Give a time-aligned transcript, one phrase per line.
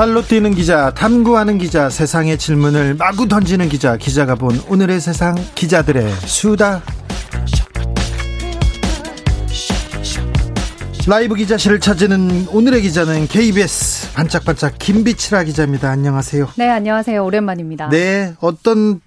[0.00, 6.10] 발로 뛰는 기자, 탐구하는 기자, 세상의 질문을 마구 던지는 기자, 기자가 본 오늘의 세상 기자들의
[6.24, 6.80] 수다.
[11.06, 15.90] 라이브 기자실을 찾는 오늘의 기자는 KBS 반짝반짝 김비치라 기자입니다.
[15.90, 16.48] 안녕하세요.
[16.56, 17.22] 네, 안녕하세요.
[17.22, 17.90] 오랜만입니다.
[17.90, 19.02] 네, 어떤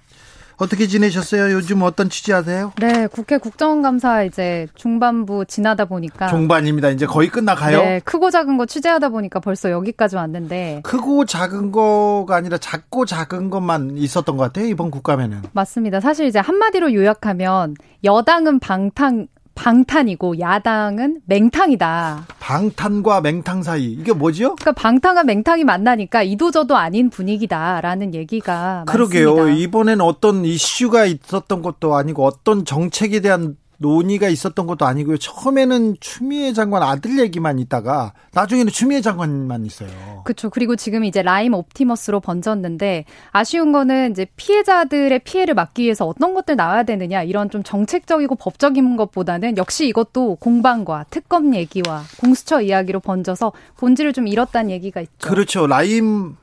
[0.57, 1.53] 어떻게 지내셨어요?
[1.53, 2.73] 요즘 어떤 취재하세요?
[2.79, 6.89] 네, 국회 국정감사 이제 중반부 지나다 보니까 종반입니다.
[6.89, 7.79] 이제 거의 끝나가요.
[7.79, 13.49] 네, 크고 작은 거 취재하다 보니까 벌써 여기까지 왔는데 크고 작은 거가 아니라 작고 작은
[13.49, 14.67] 것만 있었던 것 같아요.
[14.67, 15.41] 이번 국감에는.
[15.51, 15.99] 맞습니다.
[15.99, 22.25] 사실 이제 한마디로 요약하면 여당은 방탄 방탄이고 야당은 맹탕이다.
[22.39, 24.55] 방탄과 맹탕 사이 이게 뭐죠?
[24.55, 29.35] 그러니까 방탕과 맹탕이 만나니까 이도저도 아닌 분위기다라는 얘기가 그러게요.
[29.35, 29.59] 많습니다.
[29.59, 35.17] 이번엔 어떤 이슈가 있었던 것도 아니고 어떤 정책에 대한 논의가 있었던 것도 아니고요.
[35.17, 39.89] 처음에는 추미애 장관 아들 얘기만 있다가 나중에는 추미애 장관만 있어요.
[40.23, 40.49] 그렇죠.
[40.49, 46.55] 그리고 지금 이제 라임 옵티머스로 번졌는데 아쉬운 거는 이제 피해자들의 피해를 막기 위해서 어떤 것들
[46.55, 53.51] 나와야 되느냐 이런 좀 정책적이고 법적인 것보다는 역시 이것도 공방과 특검 얘기와 공수처 이야기로 번져서
[53.77, 55.27] 본질을 좀 잃었다는 얘기가 있죠.
[55.27, 55.67] 그렇죠.
[55.67, 56.37] 라임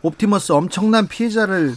[0.00, 1.74] 옵티머스 엄청난 피해자를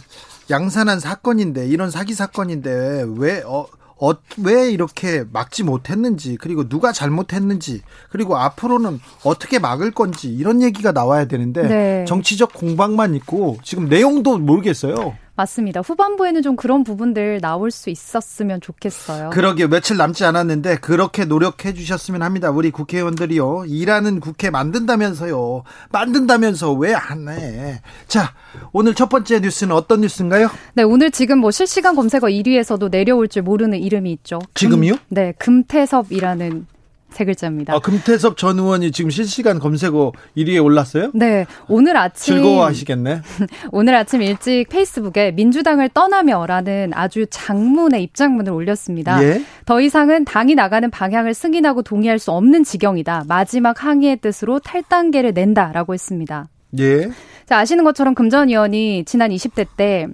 [0.50, 3.66] 양산한 사건인데 이런 사기 사건인데 왜 어,
[4.00, 10.92] 어, 왜 이렇게 막지 못했는지, 그리고 누가 잘못했는지, 그리고 앞으로는 어떻게 막을 건지, 이런 얘기가
[10.92, 12.04] 나와야 되는데, 네.
[12.06, 15.16] 정치적 공방만 있고, 지금 내용도 모르겠어요.
[15.44, 15.80] 맞습니다.
[15.80, 19.30] 후반부에는 좀 그런 부분들 나올 수 있었으면 좋겠어요.
[19.30, 22.50] 그러게 며칠 남지 않았는데 그렇게 노력해 주셨으면 합니다.
[22.50, 23.64] 우리 국회의원들이요.
[23.66, 25.62] 일하는 국회 만든다면서요.
[25.92, 27.80] 만든다면서 왜 안 해?
[28.06, 28.34] 자,
[28.72, 30.50] 오늘 첫 번째 뉴스는 어떤 뉴스인가요?
[30.74, 34.38] 네, 오늘 지금 뭐 실시간 검색어 1위에서도 내려올 줄 모르는 이름이 있죠.
[34.40, 34.94] 금- 지금이요?
[35.08, 36.66] 네, 금태섭이라는
[37.10, 37.74] 세 글자입니다.
[37.74, 41.10] 아, 금태섭 전 의원이 지금 실시간 검색어 1위에 올랐어요?
[41.14, 43.20] 네, 오늘 아침 즐거워하시겠네.
[43.72, 49.22] 오늘 아침 일찍 페이스북에 민주당을 떠나며라는 아주 장문의 입장문을 올렸습니다.
[49.22, 49.42] 예.
[49.66, 53.24] 더 이상은 당이 나가는 방향을 승인하고 동의할 수 없는 지경이다.
[53.28, 56.48] 마지막 항의의 뜻으로 탈당계를 낸다라고 했습니다.
[56.78, 57.10] 예.
[57.46, 60.06] 자, 아시는 것처럼 금전 의원이 지난 20대 때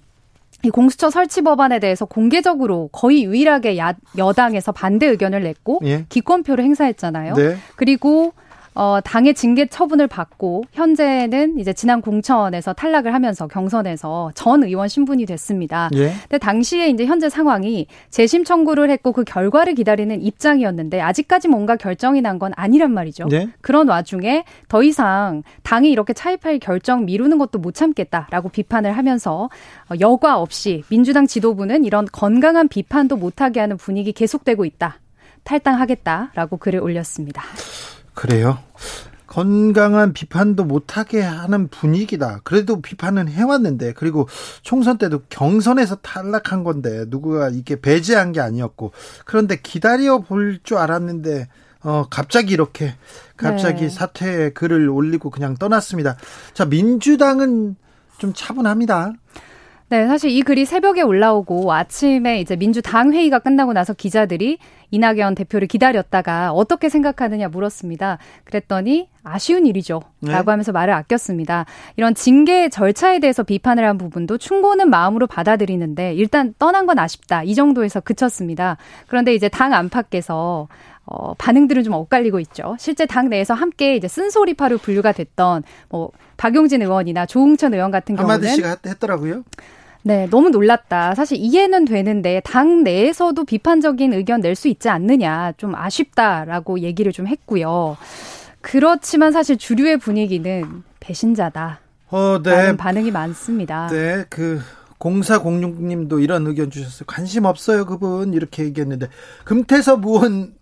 [0.62, 6.06] 이 공수처 설치 법안에 대해서 공개적으로 거의 유일하게 야, 여당에서 반대 의견을 냈고 예.
[6.08, 7.34] 기권표를 행사했잖아요.
[7.34, 7.56] 네.
[7.76, 8.32] 그리고
[8.76, 15.26] 어, 당의 징계 처분을 받고 현재는 이제 지난 공천에서 탈락을 하면서 경선에서 전 의원 신분이
[15.26, 15.88] 됐습니다.
[15.94, 16.12] 예.
[16.28, 22.20] 근데 당시에 이제 현재 상황이 재심 청구를 했고 그 결과를 기다리는 입장이었는데 아직까지 뭔가 결정이
[22.22, 23.28] 난 건 아니란 말이죠.
[23.30, 23.48] 네.
[23.62, 29.48] 그런 와중에 더 이상 당이 이렇게 차입할 결정 미루는 것도 못 참겠다라고 비판을 하면서
[29.90, 35.00] 어, 여과 없이 민주당 지도부는 이런 건강한 비판도 못하게 하는 분위기 계속되고 있다.
[35.44, 37.42] 탈당하겠다라고 글을 올렸습니다.
[38.16, 38.58] 그래요.
[39.26, 42.40] 건강한 비판도 못하게 하는 분위기다.
[42.42, 44.26] 그래도 비판은 해왔는데, 그리고
[44.62, 48.92] 총선 때도 경선에서 탈락한 건데, 누구가 이렇게 배제한 게 아니었고,
[49.26, 51.48] 그런데 기다려 볼 줄 알았는데,
[51.82, 52.94] 어, 갑자기 이렇게,
[53.36, 53.88] 갑자기 네.
[53.90, 56.16] 사퇴 글을 올리고 그냥 떠났습니다.
[56.54, 57.76] 자, 민주당은
[58.16, 59.12] 좀 차분합니다.
[59.88, 64.58] 네, 사실 이 글이 새벽에 올라오고 아침에 이제 민주당 회의가 끝나고 나서 기자들이
[64.90, 68.18] 이낙연 대표를 기다렸다가 어떻게 생각하느냐 물었습니다.
[68.44, 70.02] 그랬더니 아쉬운 일이죠.
[70.20, 70.32] 네.
[70.32, 71.66] 라고 하면서 말을 아꼈습니다.
[71.96, 77.42] 이런 징계 절차에 대해서 비판을 한 부분도 충고는 마음으로 받아들이는데 일단 떠난 건 아쉽다.
[77.42, 78.76] 이 정도에서 그쳤습니다.
[79.08, 80.68] 그런데 이제 당 안팎에서
[81.08, 82.74] 어, 반응들은 좀 엇갈리고 있죠.
[82.80, 88.34] 실제 당 내에서 함께 이제 쓴소리파로 분류가 됐던 뭐 박용진 의원이나 조웅천 의원 같은 경우는
[88.34, 89.44] 한마디씩 했- 했더라고요.
[90.06, 91.16] 네, 너무 놀랐다.
[91.16, 95.52] 사실 이해는 되는데 당 내에서도 비판적인 의견 낼 수 있지 않느냐.
[95.56, 97.96] 좀 아쉽다라고 얘기를 좀 했고요.
[98.60, 101.80] 그렇지만 사실 주류의 분위기는 배신자다.
[102.10, 102.50] 어, 네.
[102.52, 103.88] 라는 반응이 많습니다.
[103.88, 104.60] 네, 그
[105.00, 107.04] 0406님도 이런 의견 주셨어요.
[107.08, 109.08] 관심 없어요, 그분 이렇게 얘기했는데
[109.44, 110.52] 금태섭 의원이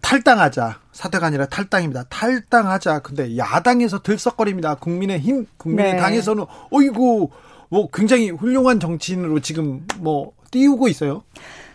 [0.00, 2.04] 탈당하자 사퇴가 아니라 탈당입니다.
[2.08, 3.00] 탈당하자.
[3.00, 4.74] 근데 야당에서 들썩거립니다.
[4.76, 7.28] 국민의 힘, 국민의당에서는 어이구
[7.68, 11.22] 뭐 굉장히 훌륭한 정치인으로 지금 뭐 띄우고 있어요.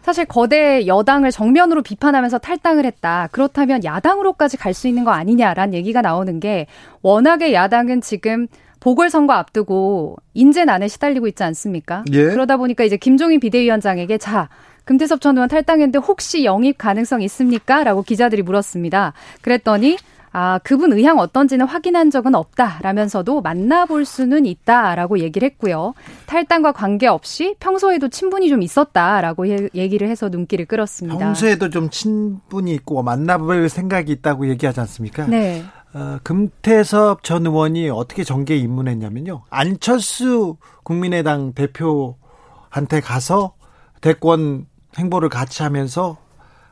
[0.02, 3.30] 사실 거대 여당을 정면으로 비판하면서 탈당을 했다.
[3.32, 6.68] 그렇다면 야당으로까지 갈 수 있는 거 아니냐라는 얘기가 나오는 게
[7.04, 8.48] 워낙에 야당은 지금
[8.82, 12.04] 보궐선거 앞두고 인재난에 시달리고 있지 않습니까?
[12.12, 12.24] 예.
[12.26, 14.50] 그러다 보니까 이제 김종인 비대위원장에게 자
[14.86, 17.84] 금태섭 전 의원 탈당했는데 혹시 영입 가능성 있습니까?
[17.84, 19.14] 라고 기자들이 물었습니다.
[19.42, 19.98] 그랬더니
[20.36, 25.94] 아, 그분 의향 어떤지는 확인한 적은 없다라면서도 만나볼 수는 있다라고 얘기를 했고요.
[26.26, 31.20] 탈당과 관계없이 평소에도 친분이 좀 있었다라고 얘기를 해서 눈길을 끌었습니다.
[31.20, 35.28] 평소에도 좀 친분이 있고 만나볼 생각이 있다고 얘기하지 않습니까?
[35.28, 35.64] 네.
[35.94, 39.44] 어, 금태섭 전 의원이 어떻게 정계에 입문했냐면요.
[39.52, 43.54] 안철수 국민의당 대표한테 가서
[44.02, 44.66] 대권
[44.98, 46.18] 행보를 같이 하면서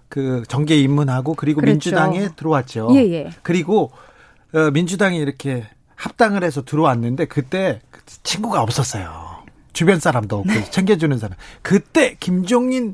[0.10, 1.74] 그 정계 입문하고 그리고 그렇죠.
[1.74, 2.90] 민주당에 들어왔죠.
[2.96, 3.30] 예, 예.
[3.44, 3.92] 그리고
[4.54, 7.80] 어, 민주당이 이렇게 합당을 해서 들어왔는데 그때
[8.24, 9.32] 친구가 없었어요.
[9.74, 10.70] 주변 사람도 없고 네.
[10.70, 11.38] 챙겨주는 사람.
[11.62, 12.94] 그때 김종인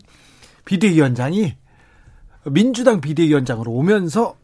[0.65, 1.55] 비대위원장이
[2.45, 4.35] 민주당 비대위원장으로 오면서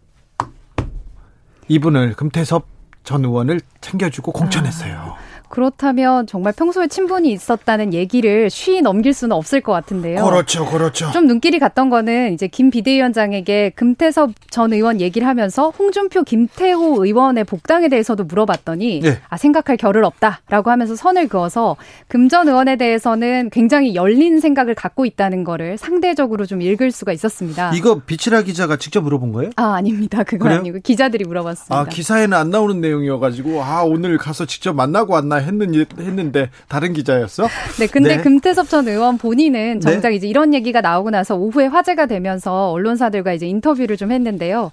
[1.68, 2.68] 이분을 금태섭
[3.03, 4.97] 전 의원을 챙겨주고 공천했어요.
[4.97, 5.12] 아.
[5.54, 10.26] 그렇다면 정말 평소에 친분이 있었다는 얘기를 쉬이 넘길 수는 없을 것 같은데요.
[10.26, 11.12] 그렇죠, 그렇죠.
[11.12, 17.44] 좀 눈길이 갔던 거는 이제 김 비대위원장에게 금태섭 전 의원 얘기를 하면서 홍준표, 김태호 의원의
[17.44, 19.20] 복당에 대해서도 물어봤더니 네.
[19.30, 21.76] 아 생각할 겨를 없다라고 하면서 선을 그어서
[22.08, 27.74] 금 전 의원에 대해서는 굉장히 열린 생각을 갖고 있다는 거를 상대적으로 좀 읽을 수가 있었습니다.
[27.76, 29.52] 이거 비치라 기자가 직접 물어본 거예요?
[29.58, 30.24] 아 아닙니다.
[30.24, 30.60] 그건 그래요?
[30.62, 31.78] 아니고 기자들이 물어봤습니다.
[31.78, 37.48] 아 기사에는 안 나오는 내용이어가지고 아 오늘 가서 직접 만나고 왔나 했는, 했는데 다른 기자였어?
[37.80, 38.24] 네, 근데 네.
[38.24, 39.80] 금태섭 전 의원 본인은 네.
[39.80, 40.16] 정작 네.
[40.16, 44.72] 이제 이런 얘기가 나오고 나서 오후에 화제가 되면서 언론사들과 이제 인터뷰를 좀 했는데요.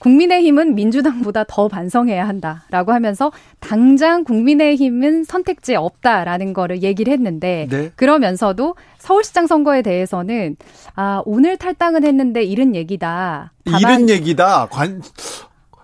[0.00, 3.30] 국민의힘은 민주당보다 더 반성해야 한다라고 하면서
[3.60, 7.92] 당장 국민의힘은 선택지에 없다라는 거를 얘기를 했는데 네.
[7.96, 10.56] 그러면서도 서울시장 선거에 대해서는
[10.94, 13.52] 아 오늘 탈당은 했는데 이른 얘기다.
[13.66, 14.68] 이른 얘기다.
[14.70, 15.02] 관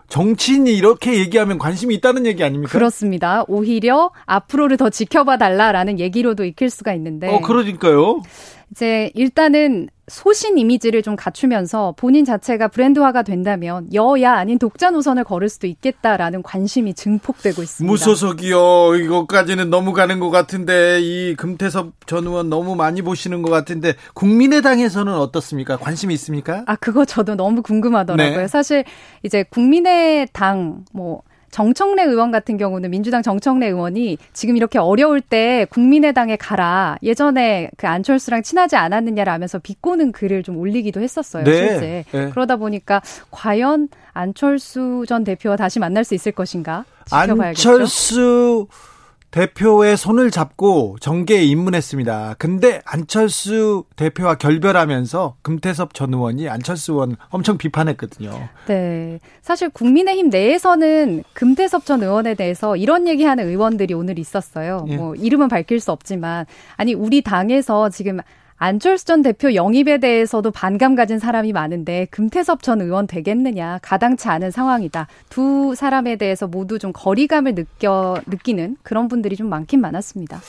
[0.08, 2.70] 정치인이 이렇게 얘기하면 관심이 있다는 얘기 아닙니까?
[2.72, 3.44] 그렇습니다.
[3.48, 7.28] 오히려 앞으로를 더 지켜봐 달라라는 얘기로도 익힐 수가 있는데.
[7.28, 8.22] 어, 그러니까요.
[8.70, 15.48] 이제 일단은 소신 이미지를 좀 갖추면서 본인 자체가 브랜드화가 된다면 여야 아닌 독자 노선을 걸을
[15.48, 17.90] 수도 있겠다라는 관심이 증폭되고 있습니다.
[17.90, 18.94] 무소속이요.
[18.96, 25.12] 이것까지는 너무 가는 것 같은데 이 금태섭 전 의원 너무 많이 보시는 것 같은데 국민의당에서는
[25.12, 25.76] 어떻습니까?
[25.76, 26.62] 관심이 있습니까?
[26.66, 28.38] 아 그거 저도 너무 궁금하더라고요.
[28.38, 28.48] 네.
[28.48, 28.84] 사실
[29.24, 31.22] 이제 국민의당 뭐
[31.56, 36.98] 정청래 의원 같은 경우는 민주당 정청래 의원이 지금 이렇게 어려울 때 국민의당에 가라.
[37.02, 41.44] 예전에 그 안철수랑 친하지 않았느냐라면서 비꼬는 글을 좀 올리기도 했었어요.
[41.44, 41.56] 네.
[41.56, 42.04] 실제.
[42.12, 42.28] 네.
[42.28, 43.00] 그러다 보니까
[43.30, 46.84] 과연 안철수 전 대표와 다시 만날 수 있을 것인가?
[47.06, 47.70] 지켜봐야겠죠.
[47.70, 48.66] 안철수
[49.36, 52.36] 대표의 손을 잡고 정계에 입문했습니다.
[52.38, 58.30] 근데 안철수 대표와 결별하면서 금태섭 전 의원이 안철수 의원 엄청 비판했거든요.
[58.66, 59.20] 네.
[59.42, 64.86] 사실 국민의힘 내에서는 금태섭 전 의원에 대해서 이런 얘기하는 의원들이 오늘 있었어요.
[64.88, 64.96] 예.
[64.96, 66.46] 뭐 이름은 밝힐 수 없지만
[66.76, 68.20] 아니 우리 당에서 지금
[68.58, 74.50] 안철수 전 대표 영입에 대해서도 반감 가진 사람이 많은데 금태섭 전 의원 되겠느냐 가당치 않은
[74.50, 75.06] 상황이다.
[75.28, 80.40] 두 사람에 대해서 모두 좀 거리감을 느껴 느끼는 그런 분들이 좀 많긴 많았습니다.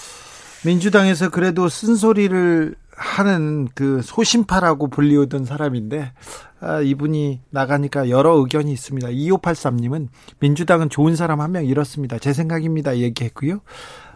[0.65, 6.13] 민주당에서 그래도 쓴소리를 하는 그 소심파라고 불리우던 사람인데
[6.59, 9.09] 아, 이분이 나가니까 여러 의견이 있습니다.
[9.09, 10.07] 2583님은
[10.39, 12.17] 민주당은 좋은 사람 한 명 잃었습니다.
[12.17, 12.97] 제 생각입니다.
[12.97, 13.61] 얘기했고요.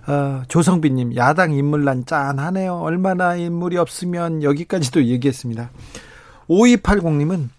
[0.07, 2.75] 어, 조성빈님, 야당 인물란 짠하네요.
[2.75, 5.69] 얼마나 인물이 없으면 여기까지도 얘기했습니다.
[6.49, 7.49] 5280님은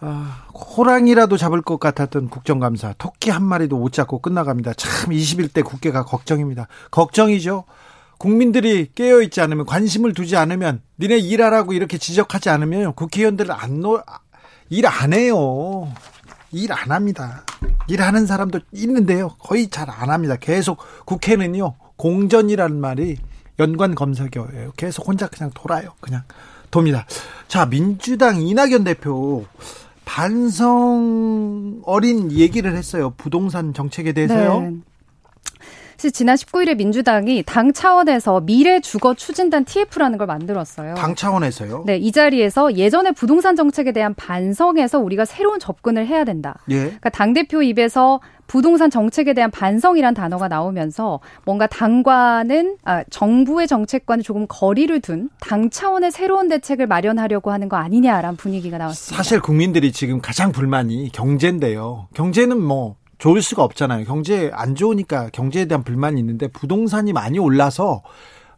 [0.00, 4.74] 어, 호랑이라도 잡을 것 같았던 국정감사, 토끼 한 마리도 못 잡고 끝나갑니다.
[4.74, 6.68] 참 21대 국회가 걱정입니다.
[6.90, 7.64] 걱정이죠.
[8.16, 14.04] 국민들이 깨어 있지 않으면 관심을 두지 않으면 니네 일하라고 이렇게 지적하지 않으면 국회의원들은 안 놓,
[14.70, 15.88] 일안 해요.
[16.52, 17.44] 일 안 합니다.
[17.88, 19.28] 일하는 사람도 있는데요.
[19.38, 20.36] 거의 잘 안 합니다.
[20.36, 21.74] 계속 국회는요.
[21.96, 23.16] 공전이라는 말이
[23.58, 24.72] 연관 검색어예요.
[24.76, 25.90] 계속 혼자 그냥 돌아요.
[26.00, 26.22] 그냥
[26.70, 27.06] 돕니다.
[27.48, 29.44] 자, 민주당 이낙연 대표
[30.04, 33.12] 반성 어린 얘기를 했어요.
[33.16, 34.60] 부동산 정책에 대해서요.
[34.60, 34.76] 네.
[35.98, 40.94] 사실 지난 19일에 민주당이 당 차원에서 미래 주거 추진단 TF라는 걸 만들었어요.
[40.94, 41.82] 당 차원에서요?
[41.86, 46.60] 네, 이 자리에서 예전의 부동산 정책에 대한 반성에서 우리가 새로운 접근을 해야 된다.
[46.70, 46.84] 예.
[46.84, 54.22] 그러니까 당 대표 입에서 부동산 정책에 대한 반성이란 단어가 나오면서 뭔가 당과는 아, 정부의 정책과는
[54.22, 59.16] 조금 거리를 둔 당 차원의 새로운 대책을 마련하려고 하는 거 아니냐라는 분위기가 나왔습니다.
[59.16, 62.06] 사실 국민들이 지금 가장 불만이 경제인데요.
[62.14, 64.04] 경제는 뭐 좋을 수가 없잖아요.
[64.04, 68.02] 경제 안 좋으니까 경제에 대한 불만이 있는데 부동산이 많이 올라서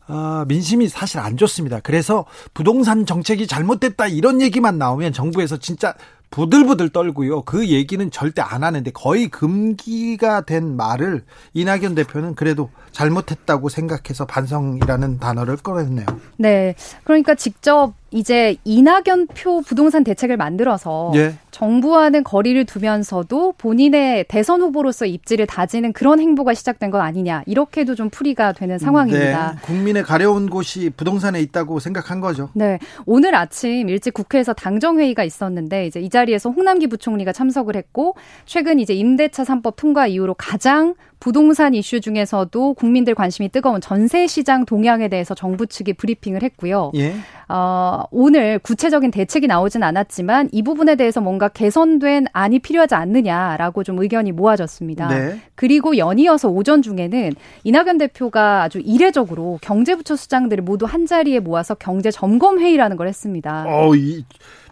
[0.09, 1.81] 어, 민심이 사실 안 좋습니다.
[1.81, 5.95] 그래서 부동산 정책이 잘못됐다 이런 얘기만 나오면 정부에서 진짜
[6.31, 7.43] 부들부들 떨고요.
[7.43, 11.25] 그 얘기는 절대 안 하는데 거의 금기가 된 말을
[11.55, 16.07] 이낙연 대표는 그래도 잘못했다고 생각해서 반성이라는 단어를 꺼냈네요.
[16.39, 16.75] 네.
[17.05, 21.35] 그러니까 직접 이제 이낙연 표 부동산 대책을 만들어서 예.
[21.51, 28.11] 정부와는 거리를 두면서도 본인의 대선 후보로서 입지를 다지는 그런 행보가 시작된 건 아니냐 이렇게도 좀
[28.11, 29.53] 풀이가 되는 상황입니다.
[29.53, 29.61] 네.
[29.63, 32.51] 국민의 가려운 곳이 부동산에 있다고 생각한 거죠.
[32.55, 38.15] 네, 오늘 아침 일찍 국회에서 당정 회의가 있었는데 이제 이 자리에서 홍남기 부총리가 참석을 했고
[38.47, 44.65] 최근 이제 임대차 3법 통과 이후로 가장 부동산 이슈 중에서도 국민들 관심이 뜨거운 전세 시장
[44.65, 46.93] 동향에 대해서 정부 측이 브리핑을 했고요.
[46.97, 47.15] 예.
[47.49, 53.99] 어, 오늘 구체적인 대책이 나오진 않았지만 이 부분에 대해서 뭔가 개선된 안이 필요하지 않느냐라고 좀
[54.01, 55.09] 의견이 모아졌습니다.
[55.09, 55.41] 네.
[55.55, 57.33] 그리고 연이어서 오전 중에는
[57.65, 63.65] 이낙연 대표가 아주 이례적으로 경제부처 수장들을 모두 한 자리에 모아서 경제 점검 회의라는 걸 했습니다.
[63.67, 64.25] 어, 이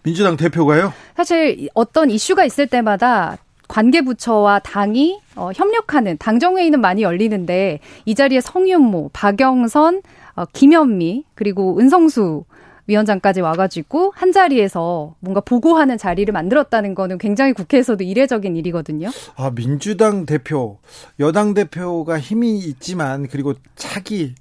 [0.02, 0.92] 민주당 대표가요?
[1.16, 9.10] 사실 어떤 이슈가 있을 때마다 관계부처와 당이 어, 협력하는 당정회의는 많이 열리는데 이 자리에 성윤모,
[9.12, 10.02] 박영선,
[10.36, 12.44] 어, 김현미 그리고 은성수
[12.88, 19.10] 위원장까지 와가지고 한 자리에서 뭔가 보고하는 자리를 만들었다는 거는 굉장히 국회에서도 이례적인 일이거든요.
[19.36, 20.78] 아 민주당 대표,
[21.20, 24.34] 여당 대표가 힘이 있지만 그리고 차기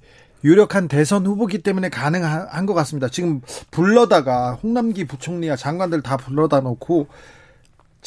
[0.44, 3.08] 유력한 대선 후보기 때문에 가능한 것 같습니다.
[3.08, 3.40] 지금
[3.70, 7.08] 불러다가 홍남기 부총리와 장관들 다 불러다 놓고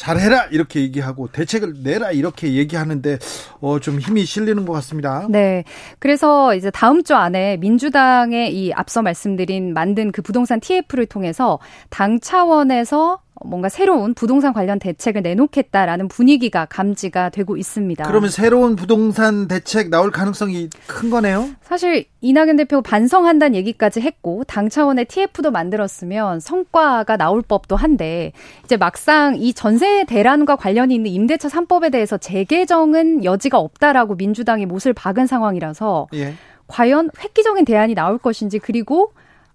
[0.02, 3.18] 잘해라 이렇게 얘기하고 대책을 내라 이렇게 얘기하는데
[3.60, 5.28] 어, 좀 힘이 실리는 것 같습니다.
[5.30, 5.62] 네.
[6.00, 12.18] 그래서 이제 다음 주 안에 민주당의 이 앞서 말씀드린 만든 그 부동산 TF를 통해서 당
[12.18, 18.04] 차원에서 뭔가 새로운 부동산 관련 대책을 내놓겠다라는 분위기가 감지가 되고 있습니다.
[18.04, 21.48] 그러면 새로운 부동산 대책 나올 가능성이 큰 거네요?
[21.62, 28.32] 사실 이낙연 대표 반성한다는 얘기까지 했고 당 차원의 TF도 만들었으면 성과가 나올 법도 한데
[28.64, 34.92] 이제 막상 이 전세 대란과 관련이 있는 임대차 3법에 대해서 재개정은 여지가 없다라고 민주당이 못을
[34.92, 36.34] 박은 상황이라서 예.
[36.68, 39.12] 과연 획기적인 대안이 나올 것인지 그리고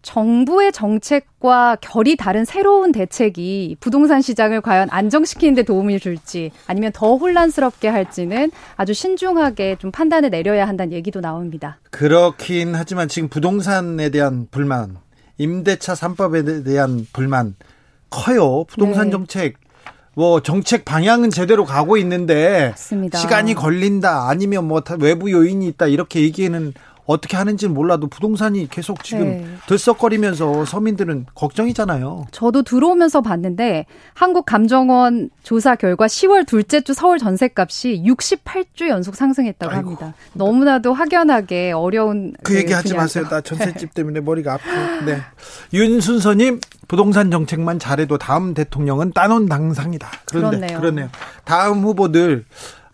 [0.08, 7.18] 정부의 정책과 결이 다른 새로운 대책이 부동산 시장을 과연 안정시키는 데 도움을 줄지 아니면 더
[7.18, 11.80] 혼란스럽게 할지는 아주 신중하게 좀 판단을 내려야 한다는 얘기도 나옵니다.
[11.92, 14.96] 그렇긴 하지만 지금 부동산에 대한 불만,
[15.40, 17.56] 임대차 3법에 대한 불만
[18.10, 18.64] 커요.
[18.64, 19.12] 부동산 네.
[19.12, 19.56] 정책
[20.16, 23.20] 뭐 정책 방향은 제대로 가고 있는데 맞습니다.
[23.20, 26.74] 시간이 걸린다 아니면 뭐 외부 요인이 있다 이렇게 얘기는
[27.08, 29.48] 어떻게 하는지는 몰라도 부동산이 계속 지금 네.
[29.66, 32.28] 들썩거리면서 서민들은 걱정이잖아요.
[32.32, 39.90] 저도 들어오면서 봤는데 한국감정원 조사 결과 10월 둘째 주 서울 전셋값이 68주 연속 상승했다고 아이고.
[39.92, 40.14] 합니다.
[40.34, 43.26] 너무나도 확연하게 어려운 그 얘기 하지 마세요.
[43.30, 45.06] 나 전셋집 때문에 머리가 아프고.
[45.06, 45.22] 네.
[45.74, 46.60] 윤순서님
[46.90, 50.10] 부동산 정책만 잘해도 다음 대통령은 따놓은 당상이다.
[50.26, 50.80] 그런데 그렇네요.
[50.80, 51.10] 그러네요.
[51.46, 52.44] 다음 후보들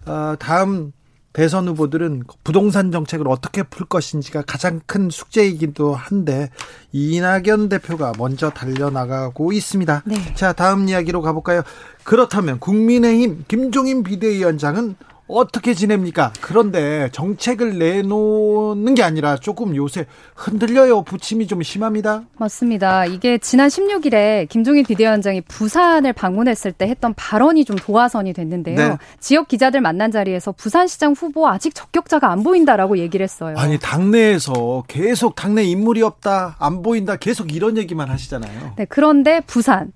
[0.05, 0.91] 어, 다음
[1.33, 6.49] 대선 후보들은 부동산 정책을 어떻게 풀 것인지가 가장 큰 숙제이기도 한데
[6.91, 10.03] 이낙연 대표가 먼저 달려나가고 있습니다.
[10.05, 10.35] 네.
[10.35, 11.63] 자, 다음 이야기로 가볼까요?
[12.03, 14.95] 그렇다면 국민의힘 김종인 비대위원장은
[15.33, 16.31] 어떻게 지냅니까?
[16.41, 21.03] 그런데 정책을 내놓는 게 아니라 조금 요새 흔들려요.
[21.03, 22.23] 부침이 좀 심합니다.
[22.37, 23.05] 맞습니다.
[23.05, 28.75] 이게 지난 16일에 김종인 비대위원장이 부산을 방문했을 때 했던 발언이 좀 도화선이 됐는데요.
[28.75, 28.97] 네.
[29.19, 33.55] 지역 기자들 만난 자리에서 부산시장 후보 아직 적격자가 안 보인다라고 얘기를 했어요.
[33.57, 38.73] 아니 당내에서 계속 당내 인물이 없다, 안 보인다, 계속 이런 얘기만 하시잖아요.
[38.77, 39.91] 네, 그런데 부산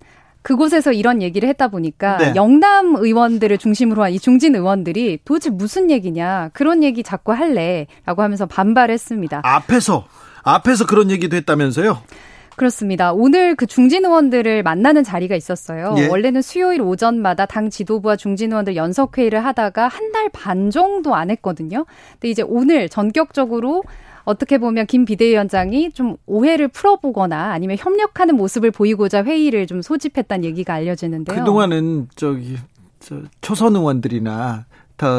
[0.52, 2.34] 그곳에서 이런 얘기를 했다 보니까 네.
[2.34, 8.46] 영남 의원들을 중심으로 한 이 중진 의원들이 도대체 무슨 얘기냐 그런 얘기 자꾸 할래라고 하면서
[8.46, 9.42] 반발했습니다.
[9.44, 10.08] 앞에서
[10.44, 12.02] 앞에서 그런 얘기도 했다면서요?
[12.56, 13.12] 그렇습니다.
[13.12, 15.94] 오늘 그 중진 의원들을 만나는 자리가 있었어요.
[15.98, 16.08] 예.
[16.08, 21.30] 원래는 수요일 오전마다 당 지도부와 중진 의원들 연석 회의를 하다가 한 달 반 정도 안
[21.30, 21.86] 했거든요.
[22.14, 23.84] 근데 이제 오늘 전격적으로
[24.28, 30.74] 어떻게 보면 김 비대위원장이 좀 오해를 풀어보거나 아니면 협력하는 모습을 보이고자 회의를 좀 소집했다는 얘기가
[30.74, 31.40] 알려지는데요.
[31.40, 32.58] 그동안은 저기
[33.00, 34.66] 저 초선 의원들이나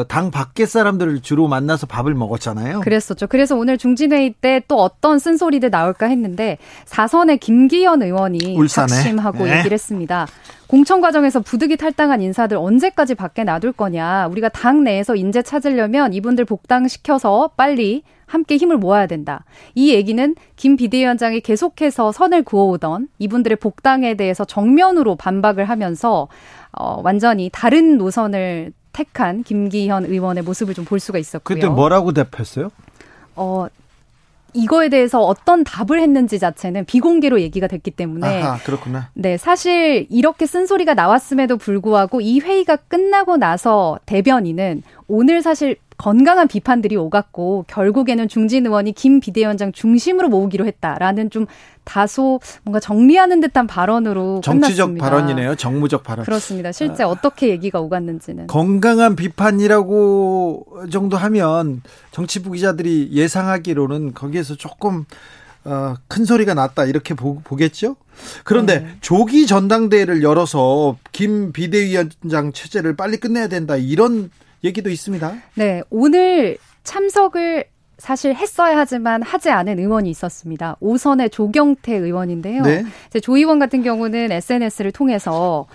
[0.07, 2.81] 당 밖의 사람들을 주로 만나서 밥을 먹었잖아요.
[2.81, 3.25] 그랬었죠.
[3.27, 8.87] 그래서 오늘 중진회의 때 또 어떤 쓴소리들 나올까 했는데 사선의 김기현 의원이 울산에.
[8.87, 9.57] 작심하고 네.
[9.57, 10.27] 얘기를 했습니다.
[10.67, 14.27] 공천 과정에서 부득이 탈당한 인사들 언제까지 밖에 놔둘 거냐.
[14.27, 19.43] 우리가 당 내에서 인재 찾으려면 이분들 복당시켜서 빨리 함께 힘을 모아야 된다.
[19.75, 26.27] 이 얘기는 김 비대위원장이 계속해서 선을 그어오던 이분들의 복당에 대해서 정면으로 반박을 하면서
[26.71, 31.55] 어, 완전히 다른 노선을 택한 김기현 의원의 모습을 좀 볼 수가 있었고요.
[31.55, 32.69] 그때 뭐라고 대표했어요?
[33.35, 33.67] 어,
[34.53, 39.09] 이거에 대해서 어떤 답을 했는지 자체는 비공개로 얘기가 됐기 때문에 아하, 그렇구나.
[39.13, 46.95] 네, 사실 이렇게 쓴소리가 나왔음에도 불구하고 이 회의가 끝나고 나서 대변인은 오늘 사실 건강한 비판들이
[46.95, 51.45] 오갔고 결국에는 중진 의원이 김 비대위원장 중심으로 모으기로 했다라는 좀
[51.83, 55.09] 다소 뭔가 정리하는 듯한 발언으로 정치적 끝났습니다.
[55.09, 55.55] 발언이네요.
[55.55, 56.23] 정무적 발언.
[56.23, 56.71] 그렇습니다.
[56.71, 65.05] 실제 아, 어떻게 얘기가 오갔는지는 건강한 비판이라고 정도 하면 정치부 기자들이 예상하기로는 거기에서 조금
[65.65, 67.97] 어, 큰 소리가 났다 이렇게 보, 겠죠
[68.45, 68.95] 그런데 네.
[69.01, 74.31] 조기 전당대회를 열어서 김 비대위원장 체제를 빨리 끝내야 된다 이런
[74.63, 75.37] 얘기도 있습니다.
[75.55, 77.65] 네, 오늘 참석을
[77.97, 80.77] 사실 했어야 하지만 하지 않은 의원이 있었습니다.
[80.79, 82.63] 오선의 조경태 의원인데요.
[82.63, 82.85] 네.
[83.21, 85.67] 조 의원 같은 경우는 SNS를 통해서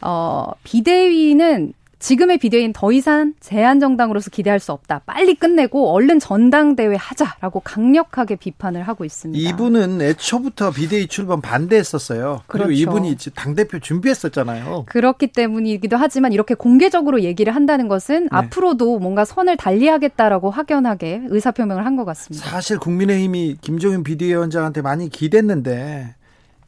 [0.00, 5.00] 어, 비대위는 지금의 비대위는 더 이상 제한정당으로서 기대할 수 없다.
[5.04, 9.48] 빨리 끝내고 얼른 전당대회 하자라고 강력하게 비판을 하고 있습니다.
[9.48, 12.42] 이분은 애초부터 비대위 출범 반대했었어요.
[12.46, 12.80] 그리고 그렇죠.
[12.80, 14.84] 이분이 당대표 준비했었잖아요.
[14.86, 18.28] 그렇기 때문이기도 하지만 이렇게 공개적으로 얘기를 한다는 것은 네.
[18.30, 22.48] 앞으로도 뭔가 선을 달리하겠다라고 확연하게 의사표명을 한 것 같습니다.
[22.48, 26.14] 사실 국민의힘이 김종인 비대위원장한테 많이 기댔는데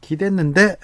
[0.01, 0.77] 기댔는데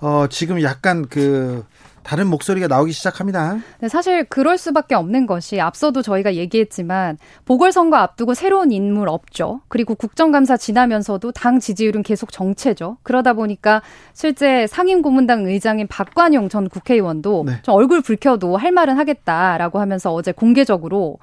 [0.00, 1.66] 어 지금 약간 그
[2.10, 3.58] 다른 목소리가 나오기 시작합니다.
[3.78, 9.60] 네, 사실 그럴 수밖에 없는 것이 앞서도 저희가 얘기했지만 보궐선거 앞두고 새로운 인물 없죠.
[9.68, 12.96] 그리고 국정감사 지나면서도 당 지지율은 계속 정체죠.
[13.04, 13.80] 그러다 보니까
[14.12, 17.62] 실제 상임고문당 의장인 박관용 전 국회의원도 네.
[17.68, 21.18] 얼굴 붉혀도 할 말은 하겠다라고 하면서 어제 공개적으로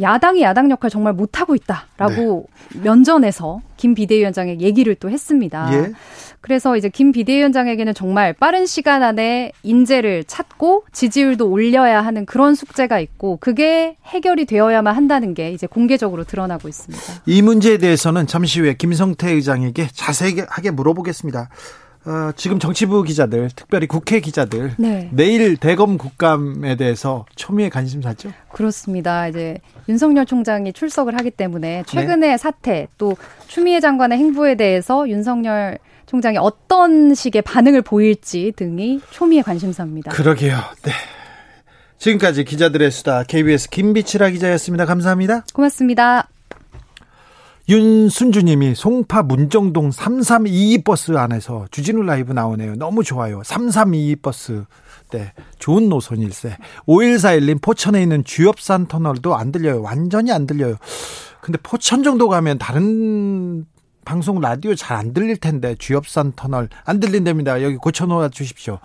[0.00, 2.80] 야당이 야당 역할 정말 못하고 있다라고 네.
[2.82, 5.70] 면전에서 김 비대위원장의 얘기를 또 했습니다.
[5.72, 5.92] 예.
[6.40, 12.98] 그래서 이제 김 비대위원장에게는 정말 빠른 시간 안에 인재를 찾고 지지율도 올려야 하는 그런 숙제가
[13.00, 17.04] 있고 그게 해결이 되어야만 한다는 게 이제 공개적으로 드러나고 있습니다.
[17.26, 21.48] 이 문제에 대해서는 잠시 후에 김성태 의장에게 자세하게 물어보겠습니다.
[22.06, 25.10] 어, 지금 정치부 기자들, 특별히 국회 기자들, 네.
[25.12, 28.32] 내일 대검 국감에 대해서 초미의 관심사죠?
[28.48, 29.28] 그렇습니다.
[29.28, 32.36] 이제 윤석열 총장이 출석을 하기 때문에 최근의 네.
[32.38, 33.16] 사태 또
[33.48, 35.78] 추미애 장관의 행보에 대해서 윤석열
[36.10, 40.10] 총장이 어떤 식의 반응을 보일지 등이 초미의 관심사입니다.
[40.10, 40.56] 그러게요.
[40.82, 40.90] 네.
[41.98, 44.86] 지금까지 기자들의 수다 KBS 김비치라 기자였습니다.
[44.86, 45.44] 감사합니다.
[45.54, 46.28] 고맙습니다.
[47.68, 52.74] 윤순주님이 송파 문정동 3322 버스 안에서 주진우 라이브 나오네요.
[52.74, 53.44] 너무 좋아요.
[53.44, 54.64] 3322 버스.
[55.12, 55.32] 네.
[55.60, 56.56] 좋은 노선일세.
[56.88, 59.80] 5141님 포천에 있는 주엽산 터널도 안 들려요.
[59.80, 60.74] 완전히 안 들려요.
[61.40, 63.64] 근데 포천 정도 가면 다른
[64.04, 67.62] 방송 라디오 잘 안 들릴 텐데 주엽산 터널 안 들린답니다.
[67.62, 68.80] 여기 고쳐놓아 주십시오.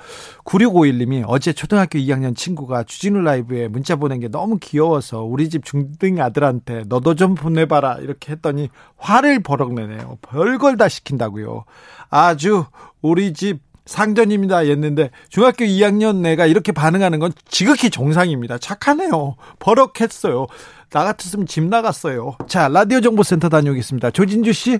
[0.45, 6.21] 9651님이 어제 초등학교 2학년 친구가 주진우 라이브에 문자 보낸 게 너무 귀여워서 우리 집 중등
[6.21, 10.17] 아들한테 너도 좀 보내봐라 이렇게 했더니 화를 버럭 내네요.
[10.21, 11.65] 별걸 다 시킨다고요.
[12.09, 12.65] 아주
[13.01, 14.59] 우리 집 상전입니다.
[14.59, 18.57] 했는데 중학교 2학년 내가 이렇게 반응하는 건 지극히 정상입니다.
[18.57, 19.35] 착하네요.
[19.59, 20.47] 버럭했어요.
[20.91, 22.37] 나 같았으면 집 나갔어요.
[22.47, 24.11] 자, 라디오 정보센터 다녀오겠습니다.
[24.11, 24.79] 조진주 씨.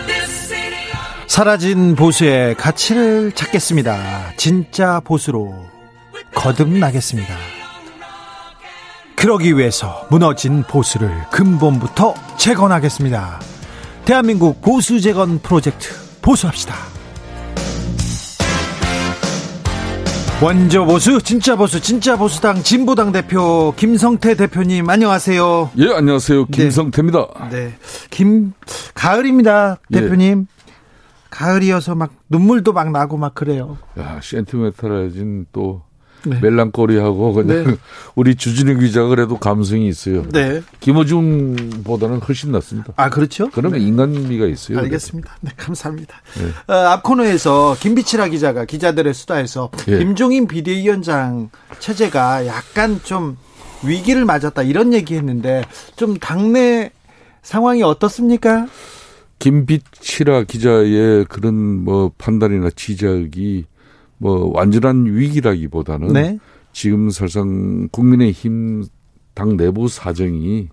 [1.31, 4.33] 사라진 보수의 가치를 찾겠습니다.
[4.35, 5.55] 진짜 보수로
[6.35, 7.33] 거듭나겠습니다.
[9.15, 13.39] 그러기 위해서 무너진 보수를 근본부터 재건하겠습니다.
[14.03, 15.87] 대한민국 보수 재건 프로젝트
[16.21, 16.75] 보수합시다.
[20.41, 25.71] 원조 보수, 진짜 보수, 진짜 보수당 진보당 대표 김성태 대표님 안녕하세요.
[25.77, 26.47] 예, 안녕하세요.
[26.47, 27.27] 김성태입니다.
[27.51, 27.57] 네.
[27.57, 27.73] 네.
[28.09, 28.51] 김
[28.95, 29.77] 가을입니다.
[29.91, 30.01] 예.
[30.01, 30.47] 대표님.
[30.57, 30.60] 예.
[31.31, 33.79] 가을이어서 막 눈물도 막 나고 막 그래요.
[33.97, 35.81] 야, 센티메탈해진 또
[36.23, 36.39] 네.
[36.39, 37.75] 멜랑거리하고 그냥 네.
[38.15, 40.23] 우리 주진우 기자가 그래도 감성이 있어요.
[40.29, 40.61] 네.
[40.79, 42.93] 김어중보다는 훨씬 낫습니다.
[42.95, 43.49] 아 그렇죠?
[43.49, 43.87] 그러면 네.
[43.87, 44.79] 인간미가 있어요.
[44.79, 45.37] 알겠습니다.
[45.41, 46.15] 네 감사합니다.
[46.37, 46.73] 네.
[46.73, 49.97] 어, 앞 코너에서 김비치라 기자가 기자들의 수다에서 예.
[49.97, 53.37] 김종인 비대위원장 체제가 약간 좀
[53.83, 55.63] 위기를 맞았다 이런 얘기했는데
[55.95, 56.91] 좀 당내
[57.41, 58.67] 상황이 어떻습니까?
[59.41, 63.65] 김비치라 기자의 그런 뭐 판단이나 지적이
[64.19, 66.37] 뭐 완전한 위기라기보다는 네.
[66.73, 68.85] 지금 설상 국민의힘
[69.33, 70.69] 당 내부 사정이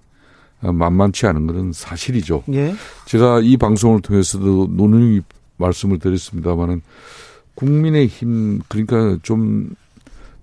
[0.61, 2.45] 만만치 않은 것은 사실이죠.
[2.53, 2.75] 예.
[3.07, 5.23] 제가 이 방송을 통해서도 논의
[5.57, 6.83] 말씀을 드렸습니다마는
[7.55, 9.71] 국민의힘 그러니까 좀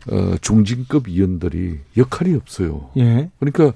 [0.07, 2.89] 어, 중진급 의원들이 역할이 없어요.
[2.97, 3.29] 예.
[3.39, 3.73] 그러니까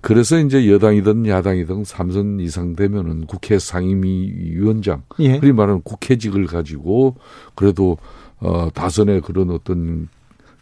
[0.00, 5.38] 그래서 이제 여당이든 야당이든 삼선 이상 되면은 국회 상임위원장, 예.
[5.38, 7.16] 그리 말하는 국회직을 가지고
[7.54, 7.98] 그래도
[8.38, 10.08] 어 다선의 그런 어떤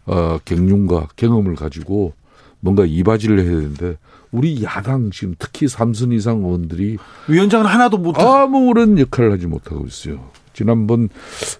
[0.06, 2.12] 어 경륜과 경험을 가지고
[2.60, 3.98] 뭔가 이바지를 해야 되는데
[4.32, 6.98] 우리 야당 지금 특히 삼선 이상 의원들이
[7.28, 10.30] 위원장은 하나도 못 아무런 역할을 하지 못하고 있어요.
[10.52, 11.08] 지난번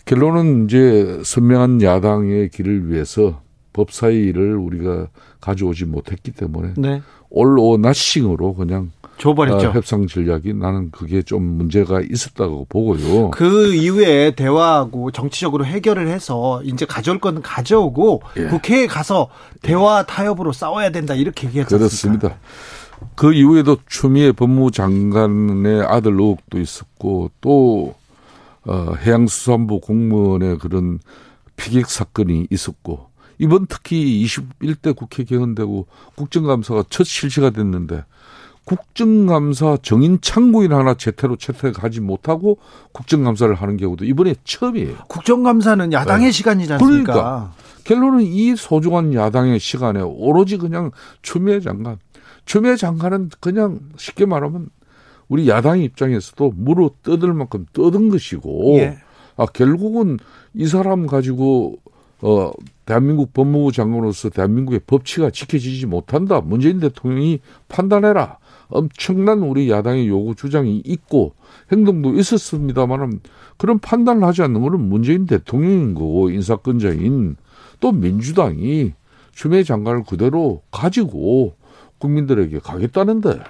[0.07, 3.44] 결론은 이제 선명한 야당의 길을 위해서
[3.75, 5.09] 법사위를 우리가
[5.43, 7.03] 가져오지 못했기 때문에 네.
[7.29, 9.69] 올오 나싱으로 그냥 줘버렸죠.
[9.69, 13.31] 어, 협상 전략이 나는 그게 좀 문제가 있었다고 보고요.
[13.31, 18.47] 그 이후에 대화하고 정치적으로 해결을 해서 이제 가져올 건 가져오고 예.
[18.47, 19.29] 국회에 가서
[19.63, 21.79] 대화 타협으로 싸워야 된다 이렇게 얘기했습니다.
[21.79, 22.39] 그렇습니다.
[23.15, 27.95] 그 이후에도 추미애 법무장관의 아들 의혹도 있었고 또
[28.67, 30.99] 어, 해양수산부 공무원의 그런
[31.57, 38.05] 피격 사건이 있었고 이번 특히 21대 국회 개헌되고 국정감사가 첫 실시가 됐는데
[38.64, 42.59] 국정감사 정인 창구인 하나 제대로 채택하지 못하고
[42.92, 44.97] 국정감사를 하는 경우도 이번에 처음이에요.
[45.09, 46.33] 국정감사는 야당의 네.
[46.33, 47.12] 시간이지 않습니까?
[47.12, 47.53] 그러니까
[47.85, 51.99] 결론은 이 소중한 야당의 시간에 오로지 그냥 추미애 장관.
[52.47, 54.68] 추미애 장관은 그냥 쉽게 말하면
[55.29, 58.99] 우리 야당 입장에서도 물어 뜯을 만큼 뜯은 것이고 예.
[59.37, 60.18] 아 결국은
[60.55, 61.79] 이 사람 가지고
[62.27, 62.51] 어
[62.87, 66.41] 대한민국 법무부 장관으로서 대한민국의 법치가 지켜지지 못한다.
[66.41, 68.39] 문재인 대통령이 판단해라.
[68.69, 71.35] 엄청난 우리 야당의 요구 주장이 있고
[71.71, 73.21] 행동도 있었습니다만은
[73.59, 77.37] 그런 판단을 하지 않는 것은 문재인 대통령인 거고 인사권자인
[77.81, 78.95] 또 민주당이
[79.33, 81.57] 추미애 장관을 그대로 가지고
[81.99, 83.41] 국민들에게 가겠다는데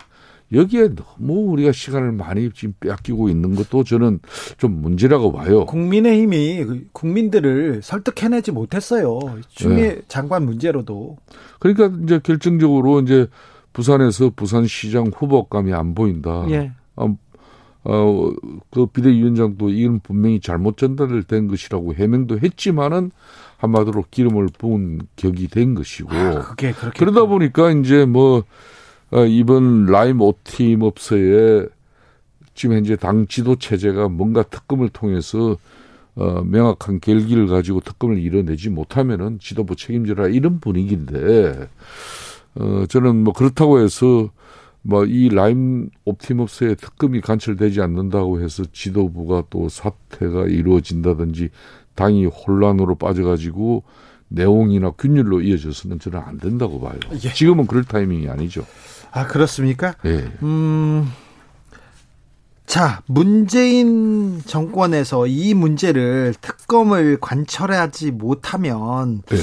[0.53, 4.21] 여기에 너무 우리가 시간을 많이 지금 빼앗기고 있는 것도 저는
[4.59, 5.67] 좀 문제라고 봐요.
[5.67, 9.19] 국민의힘이 국민들을 설득해내지 못했어요.
[9.49, 10.01] 추미애 네.
[10.09, 11.17] 장관 문제로도.
[11.59, 13.27] 그러니까 이제 결정적으로 이제
[13.73, 16.47] 부산에서 부산시장 후보감이 안 보인다.
[16.51, 16.73] 예.
[16.97, 17.17] 어,
[17.85, 18.31] 어,
[18.71, 23.11] 그 비대위원장도 이건 분명히 잘못 전달된 것이라고 해명도 했지만은
[23.59, 26.11] 한마디로 기름을 부은 격이 된 것이고.
[26.11, 28.43] 아, 그게 그렇게 그러다 보니까 이제 뭐 어,
[29.29, 31.67] 이번 라임 오팀 업소에
[32.55, 35.57] 지금 현재 당 지도 체제가 뭔가 특검을 통해서
[36.17, 41.69] 어, 명확한 결기를 가지고 특검을 이뤄내지 못하면은 지도부 책임져라 이런 분위기인데
[42.55, 44.31] 어, 저는 뭐 그렇다고 해서
[44.83, 51.51] 뭐 이 라임 옵티머스의 특검이 관철되지 않는다고 해서 지도부가 또 사퇴가 이루어진다든지
[51.95, 53.83] 당이 혼란으로 빠져가지고
[54.35, 56.99] 내용이나 균열로 이어져서는 저는 안 된다고 봐요.
[57.13, 57.33] 예.
[57.33, 58.67] 지금은 그럴 타이밍이 아니죠.
[59.11, 59.95] 아, 그렇습니까?
[60.03, 60.31] 네.
[60.43, 61.11] 음,
[62.67, 69.37] 자, 문재인 정권에서 이 문제를 특검을 관철하지 못하면, 네.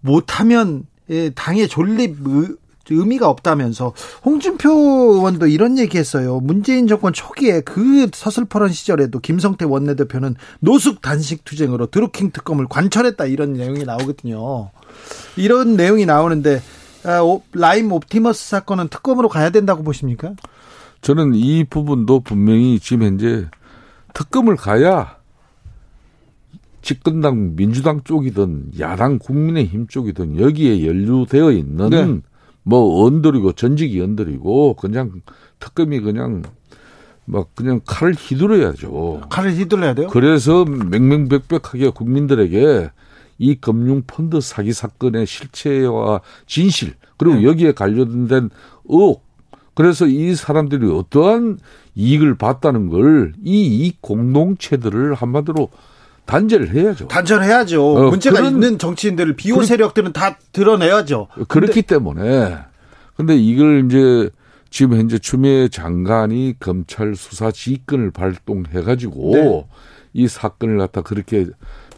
[0.00, 2.16] 못하면, 예, 당의 존립
[2.90, 3.92] 의미가 없다면서
[4.24, 6.40] 홍준표 의원도 이런 얘기했어요.
[6.40, 13.54] 문재인 정권 초기에 그 서슬퍼런 시절에도 김성태 원내대표는 노숙 단식 투쟁으로 드루킹 특검을 관철했다 이런
[13.54, 14.70] 내용이 나오거든요.
[15.36, 16.60] 이런 내용이 나오는데
[17.04, 17.20] 아,
[17.52, 20.34] 라임 옵티머스 사건은 특검으로 가야 된다고 보십니까?
[21.02, 23.46] 저는 이 부분도 분명히 지금 현재
[24.12, 25.16] 특검을 가야
[26.82, 32.20] 집권당 민주당 쪽이든 야당 국민의힘 쪽이든 여기에 연루되어 있는 네.
[32.68, 35.22] 뭐 언들이고 전직이 언들이고 그냥
[35.60, 36.42] 특검이 그냥
[37.24, 39.22] 막 그냥 칼을 휘둘러야죠.
[39.30, 40.08] 칼을 휘둘러야 돼요?
[40.08, 42.90] 그래서 맹맹백백하게 국민들에게
[43.38, 47.44] 이 금융 펀드 사기 사건의 실체와 진실 그리고 네.
[47.44, 48.50] 여기에 관련된
[48.86, 49.24] 의혹
[49.74, 51.58] 그래서 이 사람들이 어떠한
[51.94, 55.68] 이익을 봤다는 걸 이 공동체들을 한마디로
[56.26, 57.08] 단죄를 해야죠.
[57.08, 57.96] 단죄해야죠.
[57.96, 61.28] 어, 문제가 그런, 있는 정치인들을 비호 세력들은 다 드러내야죠.
[61.48, 61.82] 그렇기 근데.
[61.82, 62.58] 때문에
[63.16, 64.30] 근데 이걸 이제
[64.68, 69.66] 지금 현재 추미애 장관이 검찰 수사 지휘권을 발동해 가지고 네.
[70.12, 71.46] 이 사건을 갖다 그렇게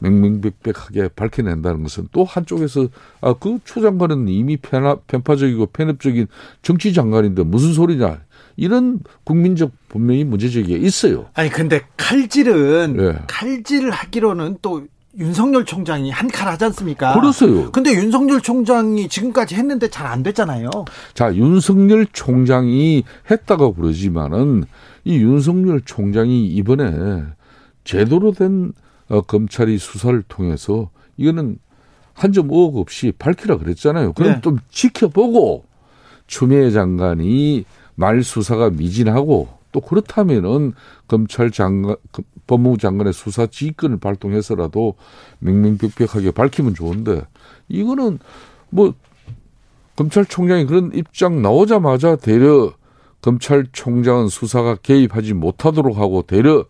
[0.01, 2.89] 맹맹백백하게 밝혀낸다는 것은 또 한쪽에서
[3.21, 6.29] 아그추 장관은 이미 편파, 편파적이고 편협적인
[6.63, 8.21] 정치 장관인데 무슨 소리냐
[8.59, 11.27] 이런 국민적 분명히 문제제기가 있어요.
[11.35, 13.15] 아니 근데 칼질은 네.
[13.29, 14.83] 칼질을 하기로는 또
[15.17, 17.15] 윤석열 총장이 한 칼 하지 않습니까?
[17.19, 17.71] 그렇어요.
[17.73, 20.71] 근데 윤석열 총장이 지금까지 했는데 잘 안 됐잖아요.
[21.15, 24.65] 자, 윤석열 총장이 했다고 그러지만은
[25.05, 27.23] 이 윤석열 총장이 이번에
[27.85, 28.73] 제대로 된
[29.09, 31.59] 어, 검찰이 수사를 통해서 이거는
[32.13, 34.13] 한 점 의혹 없이 밝히라 그랬잖아요.
[34.15, 34.41] 그럼 네.
[34.41, 35.65] 좀 지켜보고
[36.27, 37.65] 추미애 장관이
[37.99, 40.73] 말 수사가 미진하고 또 그렇다면은
[41.09, 41.97] 검찰 장관,
[42.47, 44.95] 법무부 장관의 수사 지휘권을 발동해서라도
[45.41, 47.23] 명명백백하게 밝히면 좋은데
[47.67, 48.21] 이거는
[48.71, 48.95] 뭐
[49.97, 52.73] 검찰총장이 그런 입장 나오자마자 대려
[53.21, 56.67] 검찰총장은 수사가 개입하지 못하도록 하고 대려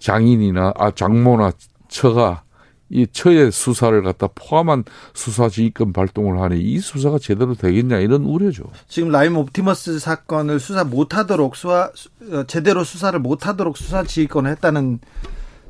[0.00, 1.52] 장인이나 아 장모나
[1.86, 2.42] 처가
[2.90, 8.64] 이 처의 수사를 갖다 포함한 수사 지휘권 발동을 하니 이 수사가 제대로 되겠냐 이런 우려죠.
[8.88, 11.90] 지금 라임 옵티머스 사건을 수사 못하도록 수사
[12.32, 15.00] 어, 제대로 수사를 못하도록 수사 지휘권을 했다는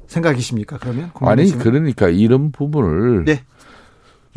[0.06, 0.78] 생각이십니까?
[0.78, 3.42] 그러면 아니 그러니까 이런 부분을 네.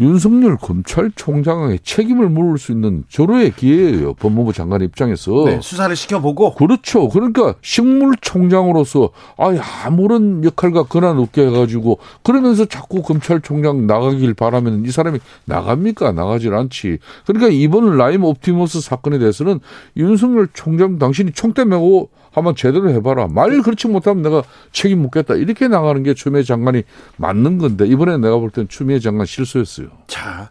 [0.01, 4.15] 윤석열 검찰총장의 책임을 물을 수 있는 절호의 기회예요.
[4.15, 5.43] 법무부 장관 입장에서.
[5.45, 6.55] 네, 수사를 시켜보고.
[6.55, 7.07] 그렇죠.
[7.07, 15.19] 그러니까 식물총장으로서 아예 아무런 역할과 권한 없게 해가지고 그러면서 자꾸 검찰총장 나가길 바라면 이 사람이
[15.45, 16.13] 나갑니까?
[16.13, 16.97] 나가질 않지.
[17.27, 19.59] 그러니까 이번 라임 옵티머스 사건에 대해서는
[19.97, 23.27] 윤석열 총장 당신이 총대 메고 한번 제대로 해봐라.
[23.27, 25.35] 말 그렇지 못하면 내가 책임 묻겠다.
[25.35, 26.83] 이렇게 나가는 게 추미애 장관이
[27.17, 29.90] 맞는 건데 이번에 내가 볼 땐 추미애 장관 실수였어요.
[30.07, 30.49] 자,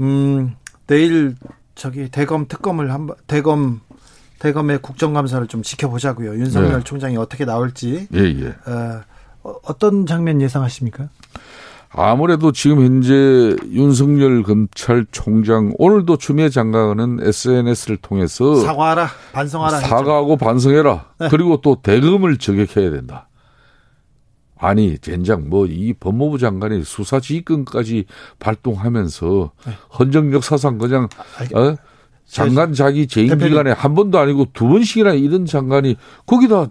[0.00, 1.34] 음, 내일
[1.74, 3.80] 저기 대검 특검을 한번 대검
[4.38, 6.32] 대검의 국정감사를 좀 지켜보자고요.
[6.34, 6.84] 윤석열 네.
[6.84, 8.08] 총장이 어떻게 나올지.
[8.14, 8.54] 예, 예.
[8.66, 11.08] 어, 어떤 장면 예상하십니까?
[11.92, 20.44] 아무래도 지금 현재 윤석열 검찰총장 오늘도 추미애 장관은 SNS를 통해서 사과하라 반성하라 사과하고 했죠.
[20.44, 21.28] 반성해라 네.
[21.30, 23.28] 그리고 또 대금을 저격해야 된다.
[24.60, 28.04] 아니 젠장 뭐 이 법무부 장관이 수사 지휘권까지
[28.38, 29.72] 발동하면서 네.
[29.98, 31.08] 헌정 역사상 그냥
[31.54, 31.76] 아, 어?
[32.26, 35.96] 장관 자기 재임 기간에 한 번도 아니고 두 번씩이나 이런 장관이
[36.26, 36.68] 거기다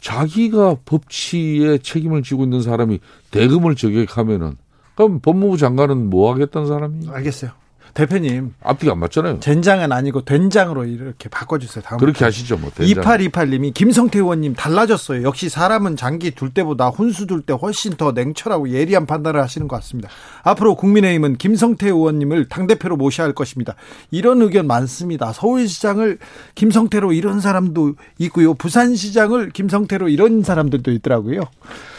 [0.00, 2.98] 자기가 법치에 책임을 지고 있는 사람이
[3.30, 4.56] 대금을 저격하면은
[4.94, 7.08] 그럼 법무부 장관은 뭐 하겠다는 사람이?
[7.08, 7.52] 알겠어요.
[7.94, 8.54] 대표님.
[8.62, 9.40] 앞뒤가 안 맞잖아요.
[9.40, 11.82] 된장은 아니고 된장으로 이렇게 바꿔주세요.
[11.84, 12.56] 다음 그렇게 하시죠.
[12.56, 12.70] 뭐.
[12.70, 13.02] 된장.
[13.02, 15.22] 2828님이 김성태 의원님 달라졌어요.
[15.24, 19.76] 역시 사람은 장기 둘 때보다 혼수 둘 때 훨씬 더 냉철하고 예리한 판단을 하시는 것
[19.76, 20.08] 같습니다.
[20.44, 23.74] 앞으로 국민의힘은 김성태 의원님을 당대표로 모셔야 할 것입니다.
[24.10, 25.32] 이런 의견 많습니다.
[25.32, 26.18] 서울시장을
[26.54, 28.54] 김성태로 이런 사람도 있고요.
[28.54, 31.42] 부산시장을 김성태로 이런 사람들도 있더라고요.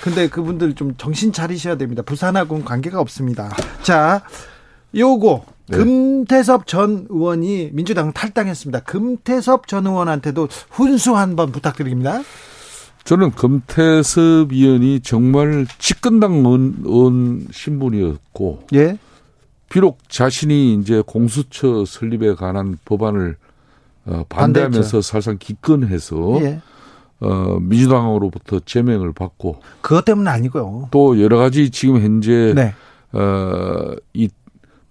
[0.01, 2.01] 근데 그분들 좀 정신 차리셔야 됩니다.
[2.03, 3.51] 부산하고는 관계가 없습니다.
[3.82, 4.23] 자,
[4.95, 5.78] 요거 네.
[5.78, 8.82] 금태섭 전 의원이 민주당 탈당했습니다.
[8.82, 12.21] 금태섭 전 의원한테도 훈수 한 번 부탁드립니다.
[13.06, 16.43] 저는 금태섭 의원이 정말 집권당
[16.86, 18.97] 의원 신분이었고, 예.
[19.69, 23.36] 비록 자신이 이제 공수처 설립에 관한 법안을
[24.06, 26.62] 어, 반대하면서 사실상 기권해서 예.
[27.21, 30.89] 어, 민주당으로부터 제명을 받고 그것 때문은 아니고요.
[30.91, 32.73] 또 여러 가지 지금 현재 네.
[33.13, 34.30] 어, 이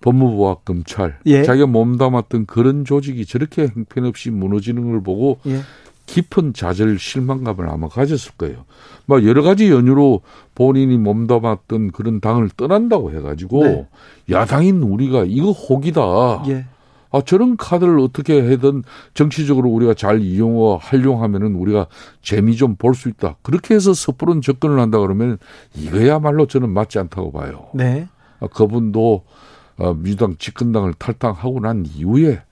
[0.02, 1.42] 법무부와 검찰 예.
[1.42, 5.60] 자기가 몸담았던 그런 조직이 저렇게 형편없이 무너지는 걸 보고 예.
[6.06, 8.64] 깊은 좌절 실망감을 아마 가졌을 거예요.
[9.06, 10.20] 막 여러 가지 연유로
[10.54, 13.86] 본인이 몸담았던 그런 당을 떠난다고 해가지고 네.
[14.30, 16.44] 야당인 우리가 이거 혹이다.
[16.48, 16.66] 예.
[17.14, 18.82] 아, 저런 카드를 어떻게 해든
[19.14, 21.86] 정치적으로 우리가 잘 이용어 활용하면은 우리가
[22.22, 23.36] 재미 좀 볼 수 있다.
[23.42, 25.38] 그렇게 해서 섣부른 접근을 한다 그러면
[25.76, 27.66] 이거야말로 저는 맞지 않다고 봐요.
[27.74, 28.08] 네.
[28.40, 29.24] 아, 그분도
[29.76, 32.42] 어, 민주당 집권당을 탈당하고 난 이후에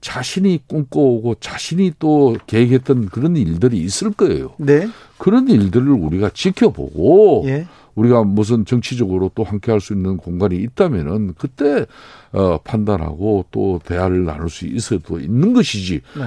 [0.00, 4.54] 자신이 꿈꿔오고 자신이 또 계획했던 그런 일들이 있을 거예요.
[4.58, 4.88] 네.
[5.18, 7.66] 그런 일들을 우리가 지켜보고 예.
[7.94, 11.86] 우리가 무슨 정치적으로 또 함께 할 수 있는 공간이 있다면은 그때
[12.32, 16.02] 어 판단하고 또 대화를 나눌 수 있어도 있는 것이지.
[16.16, 16.24] 네.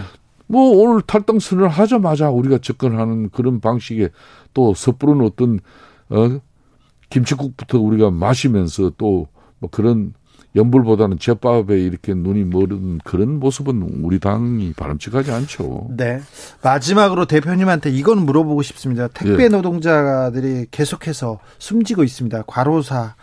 [0.47, 4.09] 뭐 오늘 탈당 선언을 하자마자 우리가 접근하는 그런 방식에
[4.53, 5.59] 또 섣부른 어떤
[6.09, 6.39] 어
[7.11, 9.27] 김치국부터 우리가 마시면서 또뭐
[9.71, 10.13] 그런
[10.59, 15.87] 연불보다는 제밥에 이렇게 눈이 멀은 그런 모습은 우리 당이 바람직하지 않죠.
[15.91, 16.21] 네.
[16.61, 19.07] 마지막으로 대표님한테 이건 물어보고 싶습니다.
[19.07, 19.47] 택배 예.
[19.47, 22.43] 노동자들이 계속해서 숨지고 있습니다.
[22.45, 23.15] 과로사.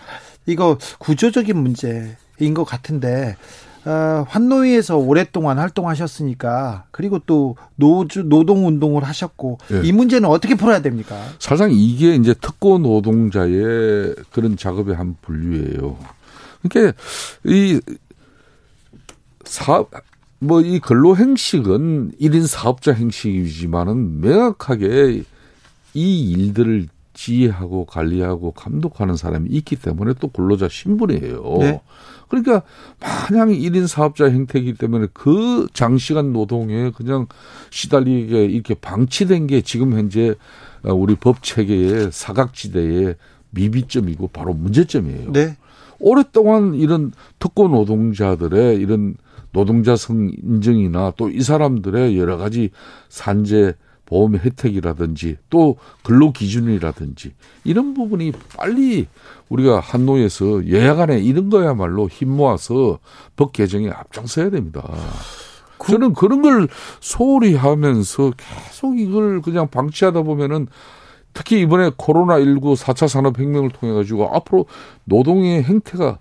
[0.46, 3.36] 이거 구조적인 문제인 것 같은데,
[3.84, 9.82] 어, 환노위에서 오랫동안 활동하셨으니까 그리고 또 노주 노동 운동을 하셨고 예.
[9.84, 11.16] 이 문제는 어떻게 풀어야 됩니까?
[11.38, 15.96] 사실상 이게 이제 특고 노동자의 그런 작업의 한 분류예요.
[16.68, 16.98] 그러니까
[17.44, 17.80] 이
[19.44, 19.90] 사업
[20.38, 25.22] 뭐 이 근로 행식은 1인 사업자 행식이지만은 명확하게
[25.94, 31.56] 이 일들을 지휘하고 관리하고 감독하는 사람이 있기 때문에 또 근로자 신분이에요.
[31.60, 31.80] 네.
[32.28, 32.62] 그러니까
[33.00, 37.26] 마냥 1인 사업자 형태이기 때문에 그 장시간 노동에 그냥
[37.70, 40.34] 시달리게 이렇게 방치된 게 지금 현재
[40.82, 43.14] 우리 법 체계의 사각지대의
[43.50, 45.32] 미비점이고 바로 문제점이에요.
[45.32, 45.56] 네.
[45.98, 49.16] 오랫동안 이런 특권 노동자들의 이런
[49.52, 52.70] 노동자성 인증이나 또 이 사람들의 여러 가지
[53.08, 53.74] 산재
[54.06, 57.32] 보험 혜택이라든지 또 근로 기준이라든지
[57.64, 59.08] 이런 부분이 빨리
[59.48, 63.00] 우리가 한노에서 여야간에 이런 거야말로 힘 모아서
[63.34, 64.82] 법 개정에 앞장서야 됩니다.
[65.78, 65.92] 그...
[65.92, 66.68] 저는 그런 걸
[67.00, 70.68] 소홀히 하면서 계속 이걸 그냥 방치하다 보면은
[71.36, 74.66] 특히 이번에 코로나19 4차 산업혁명을 통해 가지고 앞으로
[75.04, 76.18] 노동의 행태가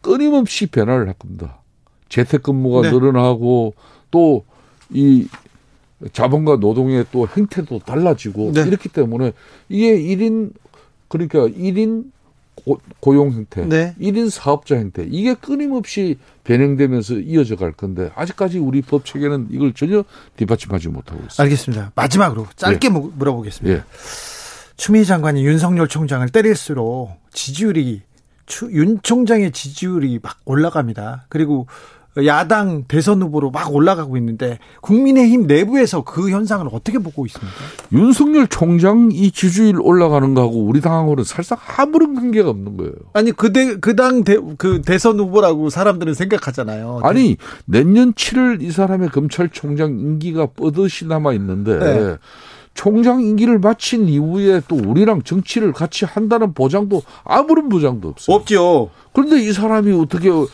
[0.00, 1.58] 끊임없이 변화를 할 겁니다.
[2.08, 2.90] 재택근무가 네.
[2.90, 3.74] 늘어나고
[4.10, 4.44] 또
[4.90, 5.26] 이
[6.12, 8.62] 자본과 노동의 또 행태도 달라지고 네.
[8.62, 9.32] 이렇기 때문에
[9.68, 10.52] 이게 1인
[11.08, 12.12] 그러니까 1인
[13.00, 13.94] 고, 용 형태, 네.
[14.00, 20.04] 1인 사업자 형태 이게 끊임없이 변형되면서 이어져 갈 건데 아직까지 우리 법 체계는 이걸 전혀
[20.36, 21.42] 뒷받침하지 못하고 있습니다.
[21.42, 21.92] 알겠습니다.
[21.94, 22.90] 마지막으로 짧게 예.
[22.90, 23.78] 물어보겠습니다.
[23.78, 23.82] 예.
[24.76, 28.02] 추미애 장관이 윤석열 총장을 때릴수록 지지율이
[28.46, 31.26] 추, 윤 총장의 지지율이 막 올라갑니다.
[31.28, 31.66] 그리고
[32.26, 37.52] 야당 대선 후보로 막 올라가고 있는데 국민의힘 내부에서 그 현상을 어떻게 보고 있습니까?
[37.92, 42.92] 윤석열 총장 이 지지율 올라가는 거하고 우리 당하고는 살짝 아무런 관계가 없는 거예요.
[43.14, 47.00] 아니 그대 그당 그 대선 후보라고 사람들은 생각하잖아요.
[47.02, 52.16] 아니 내년 7월 이 사람의 검찰총장 임기가 뻗듯이 남아 있는데 네.
[52.74, 58.36] 총장 임기를 마친 이후에 또 우리랑 정치를 같이 한다는 보장도 아무런 보장도 없어요.
[58.36, 58.90] 없죠.
[59.12, 60.46] 그런데 이 사람이 어떻게 어,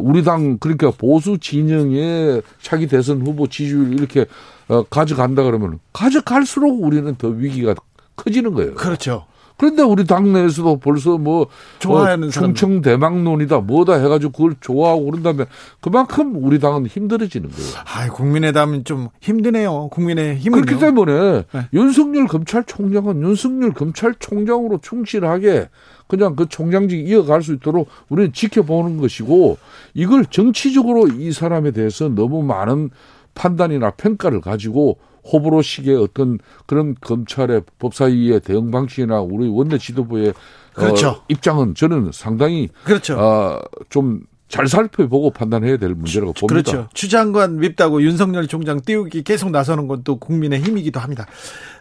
[0.00, 4.26] 우리 당 그러니까 보수 진영의 차기 대선 후보 지지율 이렇게
[4.68, 7.74] 어, 가져간다 그러면 가져갈수록 우리는 더 위기가
[8.14, 8.74] 커지는 거예요.
[8.74, 9.26] 그렇죠.
[9.56, 11.46] 그런데 우리 당내에서도 벌써 뭐
[11.78, 15.46] 좋아하는 어, 충청 대망론이다 뭐다 해가지고 그걸 좋아하고 그런다면
[15.80, 17.70] 그만큼 우리 당은 힘들어지는 거예요.
[17.86, 19.88] 아, 국민의당은 좀 힘드네요.
[19.88, 21.68] 국민의 힘은 그렇기 때문에 네.
[21.72, 25.68] 윤석열 검찰총장은 윤석열 검찰총장으로 충실하게
[26.06, 29.58] 그냥 그 총장직 이어갈 수 있도록 우리는 지켜보는 것이고
[29.94, 32.90] 이걸 정치적으로 이 사람에 대해서 너무 많은
[33.34, 34.98] 판단이나 평가를 가지고
[35.32, 40.34] 호불호식의 어떤 그런 검찰의 법사위의 대응 방식이나 우리 원내 지도부의 어,
[40.74, 41.08] 그렇죠.
[41.08, 43.18] 어, 입장은 저는 상당히 그렇죠.
[43.18, 46.70] 어, 좀잘 살펴보고 판단해야 될 문제라고 봅니다.
[46.70, 46.88] 그렇죠.
[46.94, 51.26] 추 장관 밉다고 윤석열 총장 띄우기 계속 나서는 건 또 국민의 힘이기도 합니다.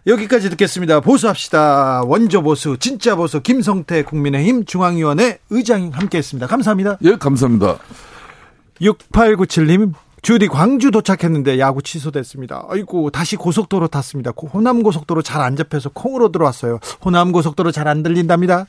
[0.08, 1.00] 여기까지 듣겠습니다.
[1.02, 2.04] 보수합시다.
[2.06, 6.48] 원조 보수, 진짜 보수, 김성태 국민의힘 중앙위원회 의장 함께했습니다.
[6.48, 6.98] 감사합니다.
[7.04, 7.78] 예, 감사합니다.
[8.82, 9.94] 6897님
[10.26, 12.66] 주디 광주 도착했는데 야구 취소됐습니다.
[12.68, 14.32] 아이고 다시 고속도로 탔습니다.
[14.32, 16.80] 호남 고속도로 잘 안 잡혀서 콩으로 들어왔어요.
[17.04, 18.66] 호남 고속도로 잘 안 들린답니다.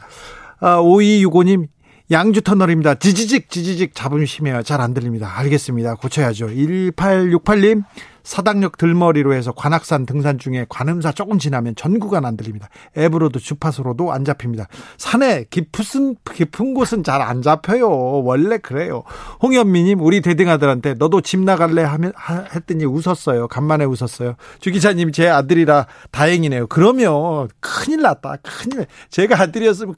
[0.60, 1.68] 아, 5265님
[2.10, 2.94] 양주 터널입니다.
[2.94, 3.92] 지지직 지지직
[4.26, 4.62] 심해요.
[4.62, 5.38] 잘 안 들립니다.
[5.38, 5.96] 알겠습니다.
[5.96, 6.46] 고쳐야죠.
[6.48, 7.82] 1868님
[8.22, 12.68] 사당역 들머리로 해서 관악산 등산 중에 관음사 조금 지나면 전 구간 안 들립니다.
[12.96, 14.66] 앱으로도 주파수로도 안 잡힙니다.
[14.98, 17.88] 산에 깊은 깊은 곳은 잘 안 잡혀요.
[18.24, 19.02] 원래 그래요.
[19.42, 22.12] 홍현미님 우리 대등아들한테 너도 집 나갈래 하면
[22.54, 23.48] 했더니 웃었어요.
[23.48, 24.34] 간만에 웃었어요.
[24.60, 26.66] 주 기자님 제 아들이라 다행이네요.
[26.68, 28.36] 그러면 큰일 났다.
[28.42, 28.86] 큰일.
[29.10, 29.94] 제가 아들이었으면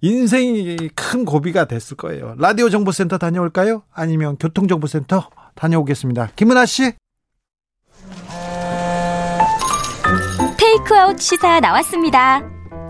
[0.00, 2.34] 인생이 큰 고비가 됐을 거예요.
[2.38, 3.82] 라디오 정보센터 다녀올까요?
[3.92, 6.30] 아니면 교통정보센터 다녀오겠습니다.
[6.36, 6.92] 김은아 씨.
[10.58, 12.42] 테이크아웃 시사 나왔습니다.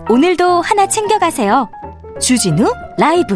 [0.09, 1.69] 오늘도 하나 챙겨가세요.
[2.19, 3.35] 주진우 라이브.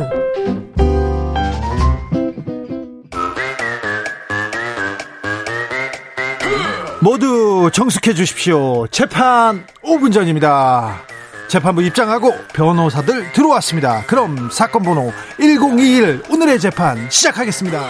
[7.01, 8.85] 모두 정숙해 주십시오.
[8.87, 11.01] 재판 5분 전입니다.
[11.49, 14.03] 재판부 입장하고 변호사들 들어왔습니다.
[14.05, 17.89] 그럼 사건 번호 1021 오늘의 재판 시작하겠습니다.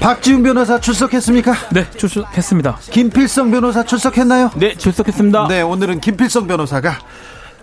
[0.00, 1.54] 박지훈 변호사 출석했습니까?
[1.72, 2.78] 네, 출석했습니다.
[2.90, 4.50] 김필성 변호사 출석했나요?
[4.56, 5.48] 네, 출석했습니다.
[5.48, 6.98] 네, 오늘은 김필성 변호사가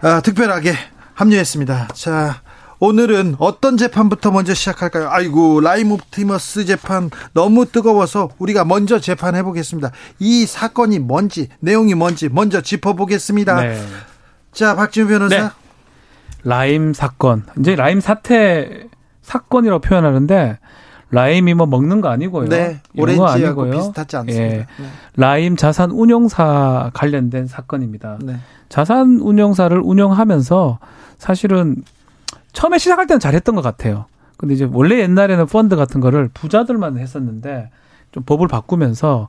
[0.02, 0.76] 아, 특별하게
[1.16, 1.88] 합류했습니다.
[1.96, 2.42] 자,
[2.80, 5.10] 오늘은 어떤 재판부터 먼저 시작할까요?
[5.10, 9.92] 아이고 라임 옵티머스 재판 너무 뜨거워서 우리가 먼저 재판해 보겠습니다.
[10.20, 13.62] 이 사건이 뭔지 내용이 뭔지 먼저 짚어보겠습니다.
[13.62, 13.82] 네.
[14.54, 15.38] 자 박지훈 변호사.
[15.38, 15.50] 네.
[16.44, 18.88] 라임 사건 이제 라임 사태
[19.22, 20.58] 사건이라고 표현하는데
[21.12, 22.48] 라임이 뭐 먹는 거 아니고요.
[22.48, 22.82] 네.
[22.98, 24.44] 오렌지하고 비슷하지 않습니다.
[24.44, 24.50] 예.
[24.58, 24.66] 네.
[25.18, 28.20] 라임 자산 운용사 관련된 사건입니다.
[28.22, 28.38] 네.
[28.70, 30.80] 자산 운용사를 운영하면서
[31.18, 31.84] 사실은
[32.54, 34.06] 처음에 시작할 때는 잘했던 것 같아요.
[34.38, 37.70] 근데 이제 원래 옛날에는 펀드 같은 거를 부자들만 했었는데
[38.12, 39.28] 좀 법을 바꾸면서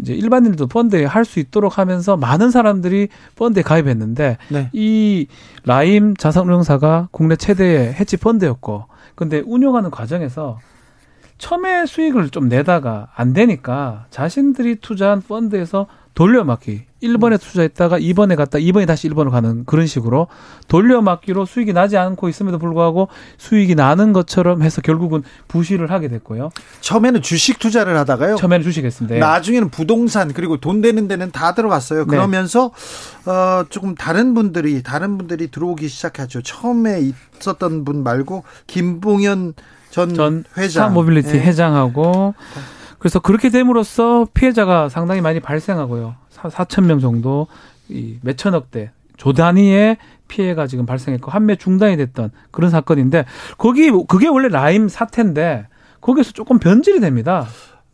[0.00, 4.70] 이제 일반인들도 펀드에 할 수 있도록 하면서 많은 사람들이 펀드에 가입했는데 네.
[4.72, 5.26] 이
[5.64, 10.58] 라임 자산운용사가 국내 최대의 해치 펀드였고 근데 운영하는 과정에서
[11.38, 18.86] 처음에 수익을 좀 내다가 안 되니까 자신들이 투자한 펀드에서 돌려막기 1번에 투자했다가 2번에 갔다 2번에
[18.86, 20.28] 다시 1번으로 가는 그런 식으로
[20.68, 26.50] 돌려막기로 수익이 나지 않고 있음에도 불구하고 수익이 나는 것처럼 해서 결국은 부실을 하게 됐고요.
[26.80, 28.36] 처음에는 주식 투자를 하다가요.
[28.36, 29.16] 처음에는 주식했습니다.
[29.16, 29.18] 예.
[29.20, 32.00] 나중에는 부동산 그리고 돈 되는 데는 다 들어갔어요.
[32.00, 32.06] 네.
[32.06, 32.70] 그러면서
[33.24, 33.30] 네.
[33.30, 36.42] 어 조금 다른 분들이 다른 분들이 들어오기 시작하죠.
[36.42, 39.54] 처음에 있었던 분 말고 김봉현
[39.90, 41.40] 전, 전 회장 모빌리티 네.
[41.40, 42.34] 회장하고
[42.98, 46.21] 그래서 그렇게 됨으로써 피해자가 상당히 많이 발생하고요.
[46.48, 47.46] 4천 명 정도
[47.88, 53.24] 이 몇천억대 조 단위의 피해가 지금 발생했고 판매 중단이 됐던 그런 사건인데
[53.58, 55.66] 거기 그게 원래 라임 사태인데
[56.00, 57.46] 거기서 조금 변질이 됩니다.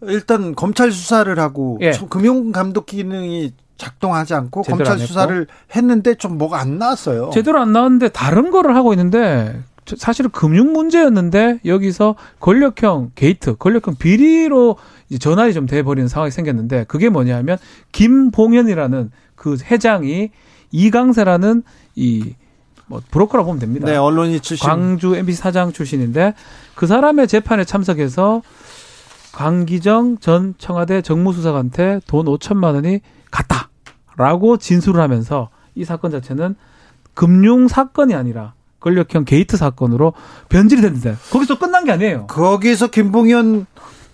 [0.03, 1.93] 일단 검찰 수사를 하고 예.
[2.09, 7.31] 금융 감독 기능이 작동하지 않고 검찰 수사를 했는데 좀 뭐가 안 나왔어요.
[7.33, 9.61] 제대로 안 나왔는데 다른 거를 하고 있는데
[9.97, 14.77] 사실은 금융 문제였는데 여기서 권력형 게이트, 권력형 비리로
[15.19, 17.57] 전환이 좀 돼버리는 상황이 생겼는데 그게 뭐냐면
[17.93, 20.31] 김봉현이라는 그 회장이
[20.71, 21.63] 이강세라는
[21.97, 22.35] 이
[22.89, 23.87] 뭐 브로커라고 보면 됩니다.
[23.87, 24.67] 네, 언론인 출신.
[24.67, 26.35] 광주 MBC 사장 출신인데
[26.75, 28.43] 그 사람의 재판에 참석해서
[29.33, 33.01] 강기정 전 청와대 정무수석한테 돈 5천만 원이
[33.31, 36.57] 갔다라고 진술을 하면서 이 사건 자체는
[37.15, 40.15] 금융 사건이 아니라 권력형 게이트 사건으로
[40.49, 42.27] 변질이 됐는데 거기서 끝난 게 아니에요.
[42.29, 43.67] 거기서 김봉현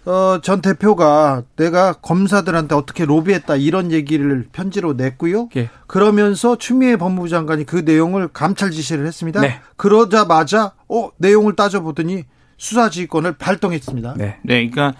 [0.06, 5.48] 어, 전 대표가 내가 검사들한테 어떻게 로비했다 이런 얘기를 편지로 냈고요.
[5.56, 5.70] 예.
[5.86, 9.40] 그러면서 추미애 법무부 장관이 그 내용을 감찰 지시를 했습니다.
[9.40, 9.60] 네.
[9.76, 12.24] 그러자마자 어 내용을 따져보더니
[12.58, 14.14] 수사지휘권을 발동했습니다.
[14.16, 14.36] 네.
[14.42, 14.94] 네, 그러니까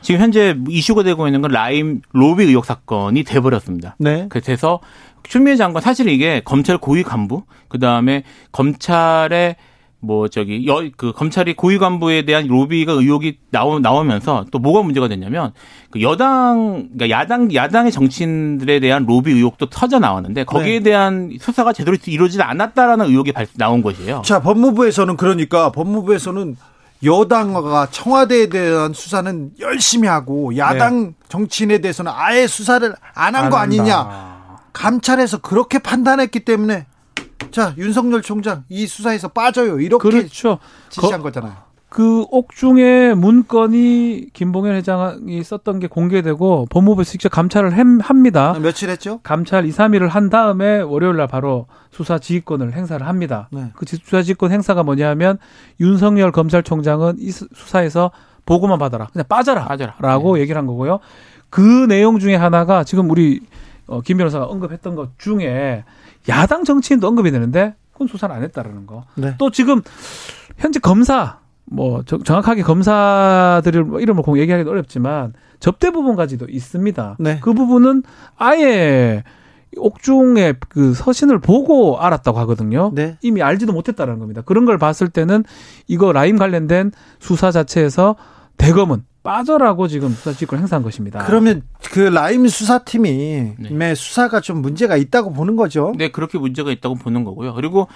[0.00, 3.96] 지금 현재 이슈가 되고 있는 건 라임 로비 의혹 사건이 돼버렸습니다.
[3.98, 4.26] 네.
[4.28, 4.80] 그래서
[5.22, 9.56] 추미애 장관 사실 이게 검찰 고위 간부 그 다음에 검찰의
[10.00, 15.08] 뭐 저기 여 그 검찰이 고위 간부에 대한 로비가 의혹이 나오 나오면서 또 뭐가 문제가
[15.08, 15.52] 됐냐면
[15.90, 20.90] 그 여당 그러니까 야당 야당의 정치인들에 대한 로비 의혹도 터져 나왔는데 거기에 네.
[20.90, 24.22] 대한 수사가 제대로 이루어지지 않았다라는 의혹이 나온 것이에요.
[24.24, 26.56] 자 법무부에서는 그러니까 법무부에서는
[27.04, 31.12] 여당과 청와대에 대한 수사는 열심히 하고 야당 네.
[31.28, 34.38] 정치인에 대해서는 아예 수사를 안 한 거 아니냐.
[34.72, 36.86] 감찰에서 그렇게 판단했기 때문에
[37.50, 40.58] 자 윤석열 총장 이 수사에서 빠져요 이렇게 그렇죠.
[40.90, 41.68] 지시한 거, 거잖아요.
[41.88, 47.72] 그 옥중의 문건이 김봉현 회장이 썼던 게 공개되고 법무부에서 직접 감찰을
[48.02, 48.52] 합니다.
[48.54, 49.20] 아, 며칠 했죠?
[49.22, 53.48] 감찰 2, 3일을 한 다음에 월요일 날 바로 수사 지휘권을 행사를 합니다.
[53.50, 53.70] 네.
[53.74, 55.38] 그 수사 지휘권 행사가 뭐냐면
[55.80, 58.10] 윤석열 검찰총장은 이 수사에서
[58.44, 59.06] 보고만 받아라.
[59.06, 59.64] 그냥 빠져라.
[59.64, 59.94] 빠져라.
[59.98, 60.42] 라고 네.
[60.42, 61.00] 얘기를 한 거고요.
[61.48, 63.40] 그 내용 중에 하나가 지금 우리
[63.86, 65.84] 어, 김 변호사가 언급했던 것 중에
[66.28, 69.04] 야당 정치인도 언급이 되는데 그건 수사를 안 했다라는 거.
[69.14, 69.34] 네.
[69.38, 69.82] 또 지금
[70.56, 77.16] 현재 검사 뭐 정확하게 검사들을 뭐 이름을 공 얘기하기도 어렵지만 접대 부분까지도 있습니다.
[77.18, 77.40] 네.
[77.42, 78.02] 그 부분은
[78.36, 79.24] 아예
[79.76, 82.90] 옥중의 그 서신을 보고 알았다고 하거든요.
[82.94, 83.18] 네.
[83.20, 84.42] 이미 알지도 못했다는 겁니다.
[84.42, 85.44] 그런 걸 봤을 때는
[85.86, 88.16] 이거 라임 관련된 수사 자체에서
[88.56, 91.24] 대검은 빠져라고 지금 수사지휘권 행사한 것입니다.
[91.26, 91.62] 그러면
[91.92, 93.94] 그 라임 수사팀이 네.
[93.94, 95.92] 수사가 좀 문제가 있다고 보는 거죠?
[95.96, 97.54] 네, 그렇게 문제가 있다고 보는 거고요.
[97.54, 97.88] 그리고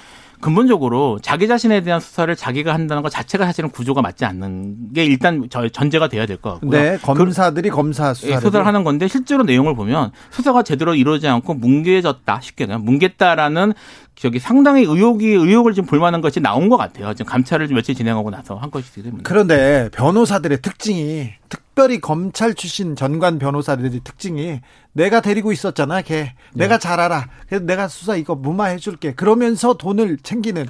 [0.42, 5.48] 근본적으로 자기 자신에 대한 수사를 자기가 한다는 것 자체가 사실은 구조가 맞지 않는 게 일단
[5.48, 6.70] 전제가 돼야 될 것 같고요.
[6.70, 11.54] 네, 검사들이 그, 검사 수사를, 수사를 하는 건데 실제로 내용을 보면 수사가 제대로 이루어지지 않고
[11.54, 13.72] 뭉개졌다 쉽게 뭉갰다라는
[14.16, 17.14] 저기 상당히 의혹이 의혹을 좀 볼만한 것이 나온 것 같아요.
[17.14, 19.22] 지금 감찰을 좀 며칠 진행하고 나서 한 것이기 때문에.
[19.24, 24.60] 그런데 변호사들의 특징이 특 별히 검찰 출신 전관 변호사들의 특징이
[24.92, 26.34] 내가 데리고 있었잖아, 걔.
[26.54, 26.64] 네.
[26.64, 27.28] 내가 잘 알아.
[27.48, 29.14] 그래서 내가 수사 이거 무마해 줄게.
[29.14, 30.66] 그러면서 돈을 챙기는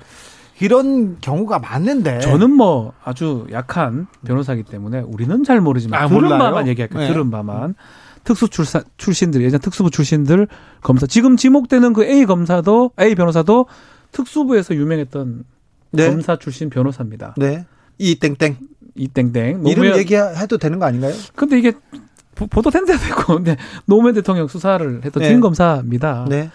[0.61, 2.21] 이런 경우가 많은데.
[2.21, 7.01] 저는 뭐 아주 약한 변호사기 때문에 우리는 잘 모르지만 아, 들은 바만 얘기할게요.
[7.01, 7.09] 네.
[7.09, 7.75] 들은 바만.
[8.25, 10.47] 특수 출사, 출신들, 예전 특수부 출신들
[10.81, 11.07] 검사.
[11.09, 13.67] 지금 지목되는 그 A 검사도, A 변호사도
[14.13, 15.45] 특수부에서 유명했던
[15.91, 16.09] 네.
[16.09, 17.35] 검사 출신 변호사입니다.
[17.37, 17.67] 네.
[17.99, 18.57] 이 땡땡.
[18.95, 19.67] 이 땡땡.
[19.67, 21.13] 이름 얘기해도 되는 거 아닌가요?
[21.35, 21.73] 근데 이게
[22.35, 25.29] 보도된다 되고 근데 노무현 대통령 수사를 했던 네.
[25.29, 26.27] 주임 검사입니다.
[26.29, 26.51] 네.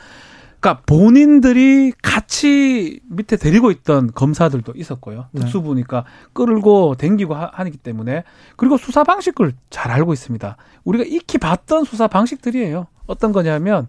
[0.60, 5.28] 그러니까 본인들이 같이 밑에 데리고 있던 검사들도 있었고요.
[5.32, 5.42] 네.
[5.42, 8.24] 특수부니까 끌고 댕기고 하기 때문에
[8.56, 10.58] 그리고 수사 방식을 잘 알고 있습니다.
[10.84, 12.88] 우리가 익히 봤던 수사 방식들이에요.
[13.06, 13.88] 어떤 거냐면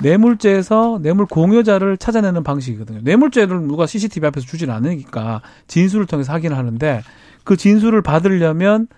[0.00, 3.00] 뇌물죄에서 뇌물 공여자를 찾아내는 방식이거든요.
[3.02, 7.02] 뇌물죄를 누가 CCTV 앞에서 주지는 않으니까 진술을 통해서 확인을 하는데
[7.46, 8.88] 그 진술을 받으려면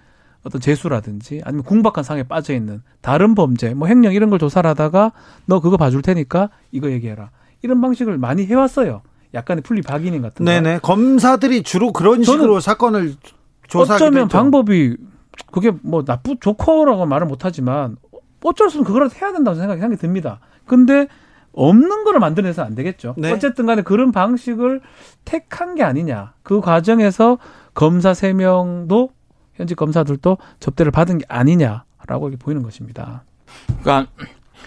[0.43, 5.13] 어떤 재수라든지 아니면 궁박한 상에 빠져 있는 다른 범죄, 뭐 횡령 이런 걸 조사를 하다가
[5.45, 7.31] 너 그거 봐줄 테니까 이거 얘기해라.
[7.61, 9.03] 이런 방식을 많이 해왔어요.
[9.35, 10.51] 약간의 풀리 박인인 같은 거.
[10.51, 10.79] 네네.
[10.79, 13.17] 검사들이 주로 그런 식으로 사건을
[13.69, 14.39] 조사하기도 어쩌면 했죠.
[14.39, 14.97] 방법이
[15.53, 17.97] 그게 뭐 나쁘 좋고라고 말을 못하지만
[18.43, 20.41] 어쩔 수 없는 그거라도 해야 된다고 생각이, 생각이 듭니다.
[20.65, 21.07] 근데
[21.53, 23.15] 없는 거를 만들어내서는 안 되겠죠.
[23.19, 23.31] 네.
[23.31, 24.81] 어쨌든 간에 그런 방식을
[25.27, 26.33] 택한 게 아니냐.
[26.43, 27.37] 그 과정에서
[27.79, 29.11] 검사 3명도
[29.55, 33.23] 현직 검사들도 접대를 받은 게 아니냐라고 보이는 것입니다.
[33.81, 34.11] 그러니까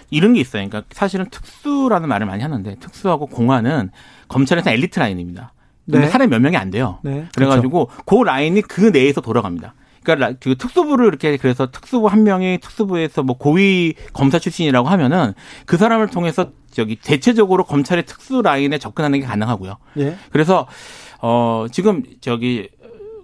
[0.08, 0.66] 이런 게 있어요.
[0.66, 3.90] 그러니까 사실은 특수라는 말을 많이 하는데 특수하고 공안은
[4.28, 5.52] 검찰에서 엘리트 라인입니다.
[5.84, 6.08] 근데 네.
[6.08, 7.00] 사람이 몇 명이 안 돼요.
[7.02, 7.26] 네.
[7.34, 8.02] 그래가지고 그렇죠.
[8.06, 9.74] 그 라인이 그 내에서 돌아갑니다.
[10.02, 15.34] 그러니까 그 특수부를 이렇게 그래서 특수부 한 명이 특수부에서 뭐 고위 검사 출신이라고 하면은
[15.66, 19.76] 그 사람을 통해서 저기 대체적으로 검찰의 특수 라인에 접근하는 게 가능하고요.
[19.98, 20.16] 예.
[20.30, 20.66] 그래서
[21.20, 22.70] 어 지금 저기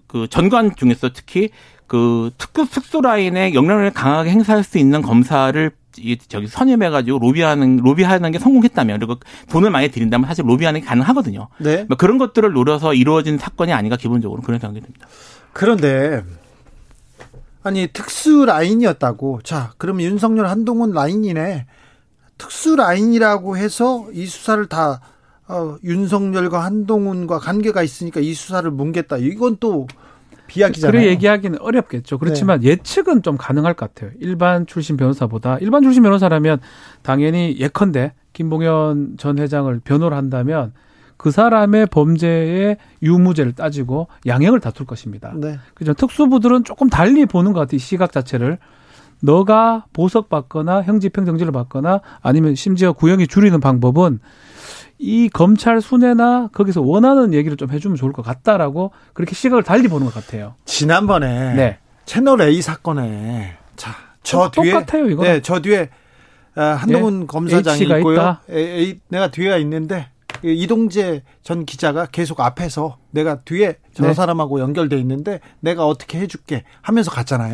[0.08, 1.50] 그 전관 중에서 특히
[1.86, 8.30] 그 특급 특수 라인의 영향력을 강하게 행사할 수 있는 검사를 이 저기 선임해가지고 로비하는 로비하는
[8.30, 9.16] 게 성공했다면 그리고
[9.50, 11.48] 돈을 많이 들인다면 사실 로비하는 게 가능하거든요.
[11.58, 11.84] 네.
[11.88, 15.06] 뭐 그런 것들을 노려서 이루어진 사건이 아닌가 기본적으로 그런 생각이 듭니다.
[15.52, 16.22] 그런데
[17.62, 19.40] 아니 특수 라인이었다고.
[19.42, 21.66] 자, 그럼 윤석열 한동훈 라인이네.
[22.36, 25.00] 특수 라인이라고 해서 이 수사를 다
[25.48, 29.16] 어, 윤석열과 한동훈과 관계가 있으니까 이 수사를 뭉겠다.
[29.16, 29.86] 이건 또
[30.46, 30.92] 비약이잖아요.
[30.92, 32.18] 그래 얘기하기는 어렵겠죠.
[32.18, 32.68] 그렇지만 네.
[32.68, 34.12] 예측은 좀 가능할 것 같아요.
[34.20, 36.60] 일반 출신 변호사보다 일반 출신 변호사라면
[37.02, 40.72] 당연히 예컨대 김봉현 전 회장을 변호를 한다면
[41.16, 45.32] 그 사람의 범죄의 유무죄를 따지고 양형을 다툴 것입니다.
[45.34, 45.58] 네.
[45.74, 45.92] 그죠?
[45.92, 47.76] 특수부들은 조금 달리 보는 것 같아요.
[47.76, 48.58] 이 시각 자체를.
[49.20, 54.20] 너가 보석 받거나 형집행정지를 받거나 아니면 심지어 구형이 줄이는 방법은
[54.98, 60.06] 이 검찰 순회나 거기서 원하는 얘기를 좀 해주면 좋을 것 같다라고 그렇게 시각을 달리 보는
[60.06, 60.54] 것 같아요.
[60.64, 61.78] 지난번에 네.
[62.04, 65.22] 채널 A 사건에 자, 저 뒤에 똑같아요, 이거.
[65.22, 65.90] 네, 저 뒤에
[66.56, 68.14] 아, 한동훈 예, 검사장이 H가 있고요.
[68.16, 68.42] 있다.
[68.50, 70.08] A, 내가 뒤에 있는데
[70.40, 74.14] 그 이동재 전 기자가 계속 앞에서 내가 뒤에 저 네.
[74.14, 77.52] 사람하고 연결돼 있는데 내가 어떻게 해줄게 하면서 갔잖아요.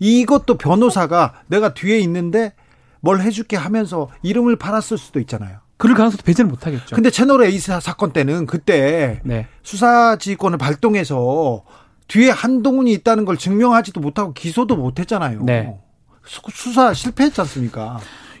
[0.00, 2.52] 이것도 변호사가 내가 뒤에 있는데
[3.00, 5.58] 뭘 해줄게 하면서 이름을 팔았을 수도 있잖아요.
[5.76, 6.94] 그럴 가능성도 배제는 못하겠죠.
[6.94, 9.46] 근데 채널 A 사건 때는 그때 네.
[9.62, 11.64] 수사지휘권을 발동해서
[12.08, 15.42] 뒤에 한동훈이 있다는 걸 증명하지도 못하고 기소도 못 했잖아요.
[15.44, 15.78] 네.
[16.24, 17.98] 수사 실패했지 않습니까?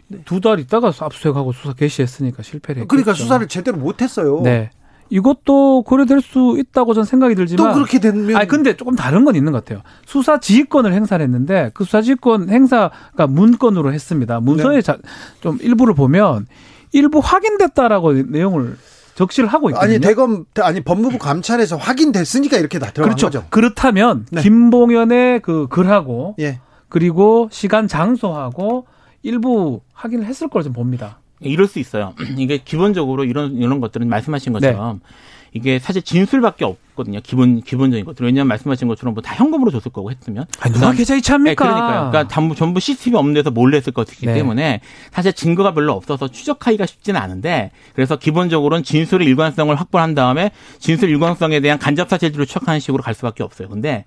[0.08, 0.18] 네.
[0.24, 2.88] 두달 있다가 압수수색하고 수사 개시했으니까 실패를 했죠.
[2.88, 4.40] 그러니까 수사를 제대로 못 했어요.
[4.42, 4.70] 네.
[5.10, 9.36] 이것도 고려될 수 있다고 저는 생각이 들지만 또 그렇게 되면 아니 근데 조금 다른 건
[9.36, 9.82] 있는 것 같아요.
[10.06, 14.40] 수사 지휘권을 행사를 했는데 그 수사 지휘권 행사가 문건으로 했습니다.
[14.40, 14.94] 문서의 네.
[15.40, 16.46] 좀 일부를 보면
[16.94, 18.76] 일부 확인됐다라고 내용을
[19.16, 19.94] 적시를 하고 있거든요.
[19.94, 23.26] 아니 대검 아니 법무부 감찰에서 확인됐으니까 이렇게 다 들어간 그렇죠.
[23.26, 23.46] 거죠.
[23.50, 24.42] 그렇다면 네.
[24.42, 26.60] 김봉현의 그 글하고 예.
[26.88, 28.86] 그리고 시간 장소하고
[29.22, 31.18] 일부 확인을 했을 걸좀 봅니다.
[31.40, 32.14] 이럴 수 있어요.
[32.38, 35.08] 이게 기본적으로 이런 이런 것들은 말씀하신 것처럼 네.
[35.52, 37.20] 이게 사실 진술밖에 없 거든요.
[37.22, 38.24] 기본 기본적인 것들.
[38.26, 40.44] 왜냐하면 말씀하신 것처럼 뭐 다 현금으로 줬을 거고 했으면.
[40.60, 41.50] 아니, 누가 계좌 이체합니까?
[41.50, 42.10] 네, 그러니까요.
[42.10, 44.34] 그러니까 전부 전부 CCTV 없는 데서 몰래 했을 것이기 네.
[44.34, 44.80] 때문에
[45.12, 51.60] 사실 증거가 별로 없어서 추적하기가 쉽지는 않은데 그래서 기본적으로는 진술의 일관성을 확보한 다음에 진술 일관성에
[51.60, 53.68] 대한 간접 사실들을 추적하는 식으로 갈 수밖에 없어요.
[53.68, 54.04] 근데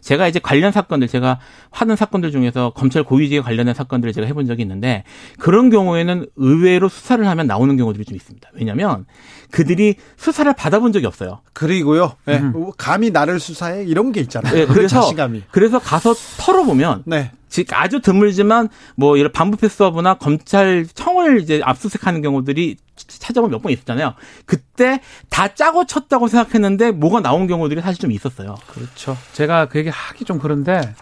[0.00, 4.62] 제가 이제 관련 사건들 제가 하는 사건들 중에서 검찰 고위직에 관련된 사건들을 제가 해본 적이
[4.62, 5.04] 있는데
[5.38, 8.48] 그런 경우에는 의외로 수사를 하면 나오는 경우들이 좀 있습니다.
[8.54, 9.04] 왜냐하면
[9.50, 11.40] 그들이 수사를 받아본 적이 없어요.
[11.52, 12.38] 그리고요, 네.
[12.38, 12.70] 음.
[12.76, 14.54] 감히 나를 수사해 이런 게 있잖아요.
[14.54, 15.44] 네, 그래서 자신감이.
[15.50, 17.32] 그래서 가서 털어보면 네.
[17.72, 24.14] 아주 드물지만 뭐 이런 반부패 수사부나 검찰청을 이제 압수수색하는 경우들이 찾아보면 몇번 있었잖아요.
[24.46, 28.56] 그때 다 짜고 쳤다고 생각했는데 뭐가 나온 경우들이 사실 좀 있었어요.
[28.68, 29.16] 그렇죠.
[29.32, 30.94] 제가 그 얘기 하기 좀 그런데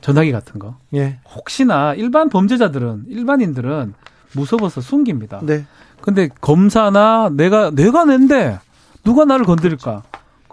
[0.00, 0.76] 전화기 같은 거.
[0.94, 1.18] 예.
[1.34, 3.94] 혹시나 일반 범죄자들은 일반인들은
[4.32, 5.40] 무서워서 숨깁니다.
[5.42, 5.64] 네.
[6.02, 8.58] 근데 검사나 내가 내가 낸데
[9.04, 10.02] 누가 나를 건드릴까?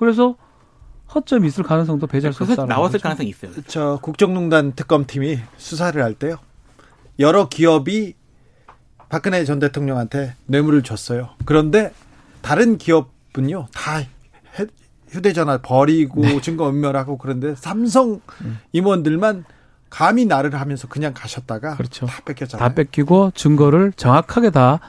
[0.02, 0.36] 그래서
[1.14, 2.66] 허점이 있을 가능성도 배제할 수 없다.
[2.66, 3.04] 나왔을 거죠.
[3.04, 3.52] 가능성이 있어요.
[3.68, 6.38] 저 국정농단 특검팀이 수사를 할 때요.
[7.20, 8.16] 여러 기업이
[9.10, 11.30] 박근혜 전 대통령한테 뇌물을 줬어요.
[11.46, 11.94] 그런데
[12.42, 14.02] 다른 기업은요 다
[15.10, 16.42] 휴대전화 버리고 네.
[16.42, 18.58] 증거 인멸하고 그런데 삼성 음.
[18.72, 19.46] 임원들만
[19.92, 22.08] 감히 나를 하면서 그냥 가셨다가 그렇죠.
[22.08, 22.68] 다 뺏겼잖아요.
[22.70, 24.80] 다 뺏기고 증거를 정확하게 다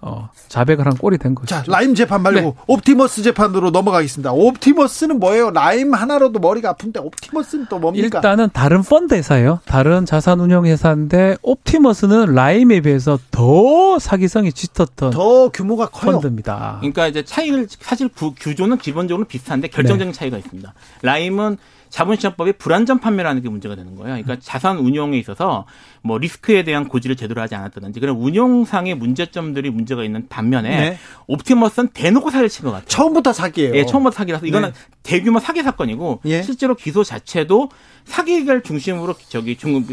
[0.00, 1.48] 어, 자백을 한 꼴이 된 거죠.
[1.48, 2.54] 자, 라임 재판 말고 네.
[2.68, 4.32] 옵티머스 재판으로 넘어가겠습니다.
[4.32, 5.50] 옵티머스는 뭐예요?
[5.50, 8.18] 라임 하나로도 머리가 아픈데 옵티머스는 또 뭡니까?
[8.18, 9.60] 일단은 다른 펀드 회사예요.
[9.64, 16.12] 다른 자산 운용 회사인데 옵티머스는 라임에 비해서 더 사기성이 짙었던 더 규모가 커요.
[16.12, 16.76] 펀드입니다.
[16.80, 20.18] 그러니까 이제 차이를 사실 구, 규조는 기본적으로 비슷한데 결정적인 네.
[20.18, 20.74] 차이가 있습니다.
[21.02, 21.58] 라임은
[21.90, 24.22] 자본시장법이 불안전 판매라는 게 문제가 되는 거예요.
[24.22, 25.66] 그러니까 자산 운용에 있어서
[26.02, 30.98] 뭐 리스크에 대한 고지를 제대로 하지 않았다든지 그런 운용상의 문제점들이 문제가 있는 반면에 네.
[31.26, 32.86] 옵티머스는 대놓고 사기를 친 것 같아요.
[32.88, 33.74] 처음부터 사기예요.
[33.74, 34.74] 예, 처음부터 사기라서 이거는 네.
[35.02, 36.42] 대규모 사기 사건이고 예.
[36.42, 37.70] 실제로 기소 자체도
[38.04, 39.84] 사기를 중심으로 저기 중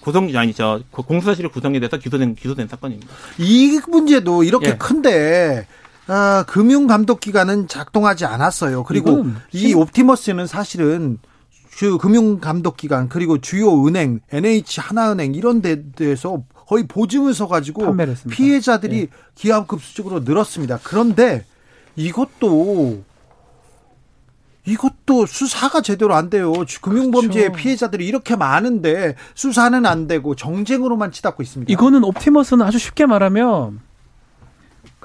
[0.00, 3.10] 구성 아니 저 공수사실이 구성이 돼서 기소된 기소된 사건입니다.
[3.38, 4.76] 이 문제도 이렇게 예.
[4.76, 5.66] 큰데
[6.06, 8.84] 아, 금융감독기관은 작동하지 않았어요.
[8.84, 11.18] 그리고 이 옵티머스는 사실은
[11.74, 17.94] 주 금융감독기관 그리고 주요 은행, NH 하나은행 이런 데에서 거의 보증을 서 가지고
[18.30, 19.06] 피해자들이 예.
[19.34, 20.78] 기하급수적으로 늘었습니다.
[20.84, 21.44] 그런데
[21.96, 23.02] 이것도
[24.66, 26.52] 이것도 수사가 제대로 안 돼요.
[26.80, 27.62] 금융범죄의 그렇죠.
[27.62, 31.72] 피해자들이 이렇게 많은데 수사는 안 되고 정쟁으로만 치닫고 있습니다.
[31.72, 33.80] 이거는 옵티머스는 아주 쉽게 말하면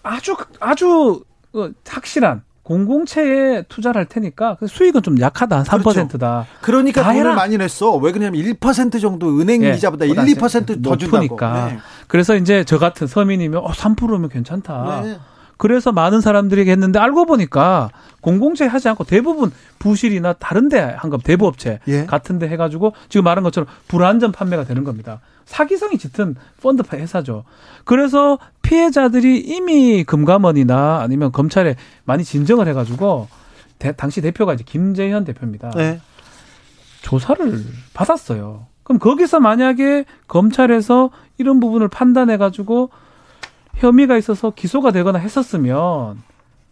[0.04, 5.64] 아주 아주 어, 확실한 공공채에 투자를 할 테니까 그 수익은 좀 약하다.
[5.64, 6.46] 3%다.
[6.62, 6.62] 그렇죠.
[6.62, 7.34] 그러니까 돈을 해라.
[7.34, 7.96] 많이 냈어.
[7.96, 11.38] 왜 그러냐면 1% 정도 은행 예, 이자보다 1, 2%더 준다고.
[11.40, 11.80] 네.
[12.08, 15.02] 그래서 이제 저 같은 서민이면 어, 3%면 괜찮다.
[15.04, 15.18] 네.
[15.58, 17.90] 그래서 많은 사람들이 했는데 알고 보니까
[18.22, 22.06] 공공재 하지 않고 대부분 부실이나 다른 데 한겁 대부업체 예.
[22.06, 25.22] 같은 데 해가지고 지금 말한 것처럼 불안전 판매가 되는 겁니다.
[25.50, 27.44] 사기성이 짙은 펀드 회사죠.
[27.84, 31.76] 그래서 피해자들이 이미 금감원이나 아니면 검찰에
[32.06, 33.28] 많이 진정을 해가지고
[33.80, 35.72] 대, 당시 대표가 이제 김재현 대표입니다.
[35.72, 36.00] 네.
[37.02, 38.68] 조사를 받았어요.
[38.84, 42.92] 그럼 거기서 만약에 검찰에서 이런 부분을 판단해가지고
[43.76, 46.22] 혐의가 있어서 기소가 되거나 했었으면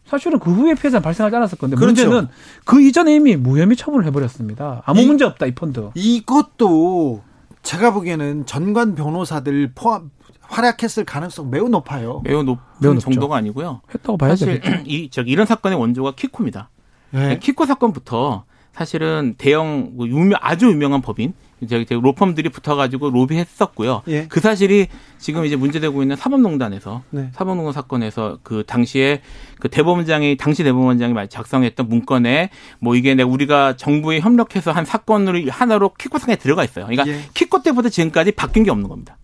[0.06, 2.04] 사실은 그 후에 피해자는 발생하지 않았을 건데 그렇죠.
[2.04, 2.28] 문제는
[2.64, 4.84] 그 이전에 이미 무혐의 처분을 해버렸습니다.
[4.86, 5.90] 아무 이, 문제 없다 이 펀드.
[5.96, 7.24] 이것도
[7.68, 10.10] 제가 보기에는 전관 변호사들 포함
[10.40, 12.22] 활약했을 가능성 매우 높아요.
[12.24, 13.82] 매우 높은 매우 정도가 아니고요.
[13.94, 14.46] 했다고 봐야죠.
[14.46, 16.70] 사실 이, 저 이런 사건의 원조가 키코입니다.
[17.12, 17.40] 네.
[17.40, 24.04] 키코 사건부터 사실은 대형 뭐 유명 아주 유명한 법인 이제 로펌들이 붙어가지고 로비했었고요.
[24.08, 24.28] 예.
[24.28, 24.88] 그 사실이
[25.18, 27.30] 지금 이제 문제되고 있는 사법농단에서 네.
[27.34, 29.22] 사법농단 사건에서 그 당시에
[29.60, 32.50] 그 대법원장이 당시 대법원장이 작성했던 문건에
[32.80, 36.86] 뭐 이게 내 우리가 정부에 협력해서 한 사건으로 하나로 키코 상에 들어가 있어요.
[36.86, 37.22] 그러니까 예.
[37.34, 39.18] 키코 때부터 지금까지 바뀐 게 없는 겁니다.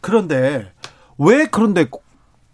[0.00, 0.72] 그런데
[1.18, 1.86] 왜 그런데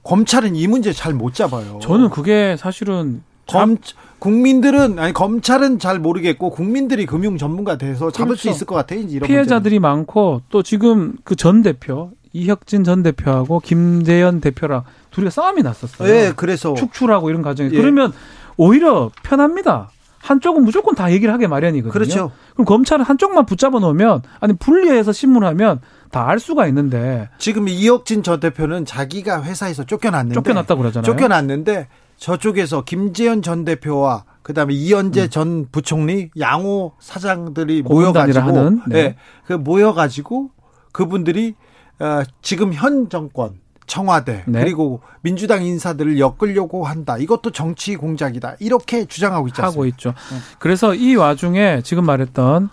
[0.03, 1.79] 검찰은 이 문제 잘 못 잡아요?
[1.83, 3.23] 저는 그게 사실은
[3.59, 3.77] 검
[4.19, 8.43] 국민들은 아니 검찰은 잘 모르겠고 국민들이 금융 전문가 돼서 잡을 그렇죠.
[8.43, 9.01] 수 있을 것 같아요.
[9.01, 9.81] 이런 피해자들이 문제는.
[9.83, 16.09] 많고 또 지금 그 전 대표 이혁진 전 대표하고 김재현 대표랑 둘이가 싸움이 났었어요.
[16.13, 17.77] 네, 그래서 축출하고 이런 과정에 예.
[17.77, 18.13] 그러면
[18.57, 19.89] 오히려 편합니다.
[20.19, 21.91] 한쪽은 무조건 다 얘기를 하게 마련이거든요.
[21.93, 22.31] 그렇죠.
[22.53, 25.81] 그럼 검찰은 한쪽만 붙잡아 놓으면 아니 분리해서 신문하면
[26.11, 31.07] 다 알 수가 있는데 지금 이혁진 전 대표는 자기가 회사에서 쫓겨났는데 쫓겨났다고 그러잖아요.
[31.11, 31.89] 쫓겨났는데
[32.21, 35.31] 저쪽에서 김재현 전 대표와 그다음에 이현재 음.
[35.31, 39.03] 전 부총리 양호 사장들이 모여가지고 하는, 네.
[39.03, 39.17] 네.
[39.47, 40.51] 그 모여가지고
[40.93, 41.55] 그분들이
[41.99, 43.55] 어, 지금 현 정권
[43.87, 44.61] 청와대 네.
[44.61, 47.17] 그리고 민주당 인사들을 엮으려고 한다.
[47.17, 48.57] 이것도 정치 공작이다.
[48.61, 49.73] 이렇게 주장하고 있지 않습니까?
[49.73, 50.11] 하고 있죠.
[50.11, 50.39] 네.
[50.59, 52.69] 그래서 이 와중에 지금 말했던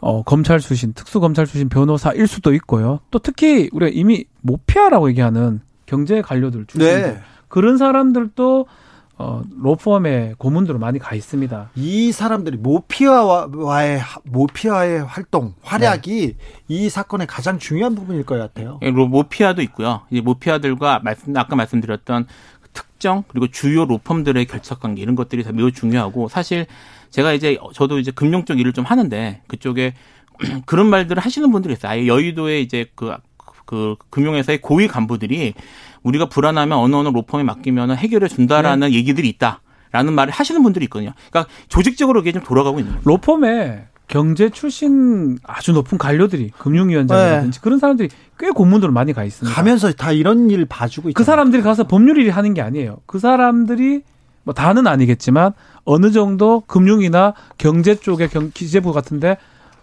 [0.00, 3.00] 어, 검찰 출신, 특수 검찰 출신 변호사일 수도 있고요.
[3.10, 7.20] 또 특히 우리가 이미 모피아라고 얘기하는 경제 관료들 출신들 네.
[7.48, 8.66] 그런 사람들도
[9.18, 11.70] 어, 로펌의 고문들로 많이 가 있습니다.
[11.76, 16.54] 이 사람들이 모피아와의 모피아의 활동, 활약이 네.
[16.68, 18.78] 이 사건의 가장 중요한 부분일 것 같아요.
[18.82, 20.02] 예, 모피아도 있고요.
[20.10, 22.26] 이제 모피아들과 말씀 아까 말씀드렸던
[22.74, 26.66] 특정 그리고 주요 로펌들의 결착 관계 이런 것들이 다 매우 중요하고 사실
[27.08, 29.94] 제가 이제 저도 이제 금융 쪽 일을 좀 하는데 그쪽에
[30.66, 31.92] 그런 말들을 하시는 분들이 있어요.
[31.92, 33.14] 아예 여의도에 이제 그,
[33.66, 35.52] 그 금융회사의 고위 간부들이
[36.02, 38.94] 우리가 불안하면 어느 어느 로펌에 맡기면 해결해 준다라는 네.
[38.94, 39.60] 얘기들이 있다.
[39.92, 41.12] 라는 말을 하시는 분들이 있거든요.
[41.30, 43.02] 그러니까 조직적으로 이게 좀 돌아가고 있는 거예요.
[43.04, 47.62] 로펌에 경제 출신 아주 높은 관료들이 금융위원장이라든지 네.
[47.62, 48.08] 그런 사람들이
[48.38, 49.54] 꽤 고문으로 많이 가 있습니다.
[49.54, 52.98] 가면서 다 이런 일 봐주고 있그 사람들이 가서 법률 일 하는 게 아니에요.
[53.06, 54.02] 그 사람들이
[54.44, 55.52] 뭐 다는 아니겠지만
[55.84, 59.38] 어느 정도 금융이나 경제 쪽의 경, 기재부 같은데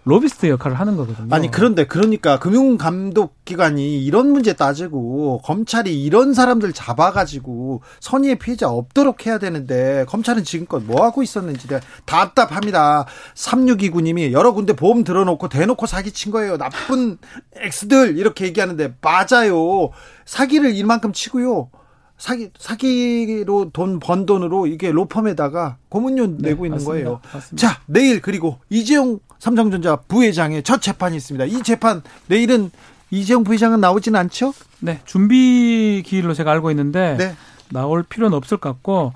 [0.06, 1.28] 로비스트 역할을 하는 거거든요.
[1.34, 9.38] 아니 그런데 그러니까 금융감독기관이 이런 문제 따지고 검찰이 이런 사람들 잡아가지고 선의의 피해자 없도록 해야
[9.38, 11.66] 되는데 검찰은 지금껏 뭐 하고 있었는지
[12.04, 13.06] 답답합니다.
[13.34, 16.58] 3629님이 여러 군데 보험 들어놓고 대놓고 사기친 거예요.
[16.58, 17.16] 나쁜
[17.56, 19.90] 엑스들 이렇게 얘기하는데 맞아요.
[20.26, 21.70] 사기를 이만큼 치고요.
[22.16, 26.92] 사기 사기로 돈 번 돈으로 이게 로펌에다가 고문료 네, 내고 있는 맞습니다.
[26.92, 27.20] 거예요.
[27.32, 27.56] 맞습니다.
[27.68, 29.18] 자 내일 그리고 이재용
[29.48, 31.44] 삼성전자 부회장의 첫 재판이 있습니다.
[31.44, 32.70] 이 재판 내일은
[33.10, 34.54] 이재용 부회장은 나오지는 않죠?
[34.80, 37.36] 네 준비 기일로 제가 알고 있는데 네.
[37.70, 39.12] 나올 필요는 없을 것 같고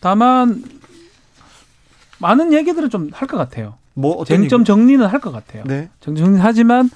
[0.00, 0.64] 다만
[2.18, 3.74] 많은 얘기들을 좀 할 것 같아요.
[3.94, 5.62] 뭐 쟁점 정리는 할 것 같아요.
[5.64, 5.88] 네.
[6.00, 6.90] 쟁점 정리 하지만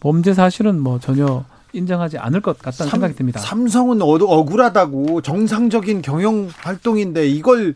[0.00, 1.44] 범죄 사실은 뭐 전혀
[1.74, 3.40] 인정하지 않을 것 같다는 삼, 생각이 듭니다.
[3.40, 7.74] 삼성은 억울하다고 정상적인 경영 활동인데 이걸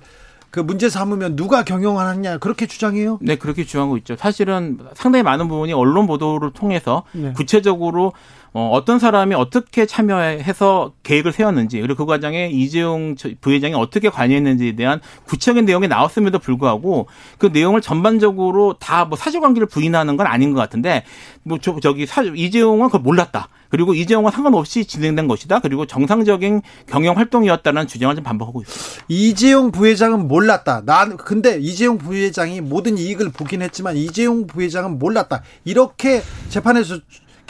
[0.51, 3.18] 그 문제 삼으면 누가 경영하느냐 그렇게 주장해요?
[3.22, 4.16] 네, 그렇게 주장하고 있죠.
[4.16, 7.32] 사실은 상당히 많은 부분이 언론 보도를 통해서 네.
[7.34, 8.12] 구체적으로
[8.53, 15.01] 어, 어떤 사람이 어떻게 참여해서 계획을 세웠는지 그리고 그 과정에 이재용 부회장이 어떻게 관여했는지에 대한
[15.26, 17.07] 구체적인 내용이 나왔음에도 불구하고
[17.38, 21.05] 그 내용을 전반적으로 다 뭐 사실관계를 부인하는 건 아닌 것 같은데
[21.42, 23.48] 뭐 저, 저기 사, 이재용은 그걸 몰랐다.
[23.68, 25.61] 그리고 이재용과 상관없이 진행된 것이다.
[25.61, 29.05] 그리고 정상적인 경영 활동이었다는 주장을 좀 반복하고 있습니다.
[29.09, 30.82] 이재용 부회장은 몰랐다.
[30.84, 35.42] 난 근데 이재용 부회장이 모든 이익을 보긴 했지만 이재용 부회장은 몰랐다.
[35.64, 36.98] 이렇게 재판에서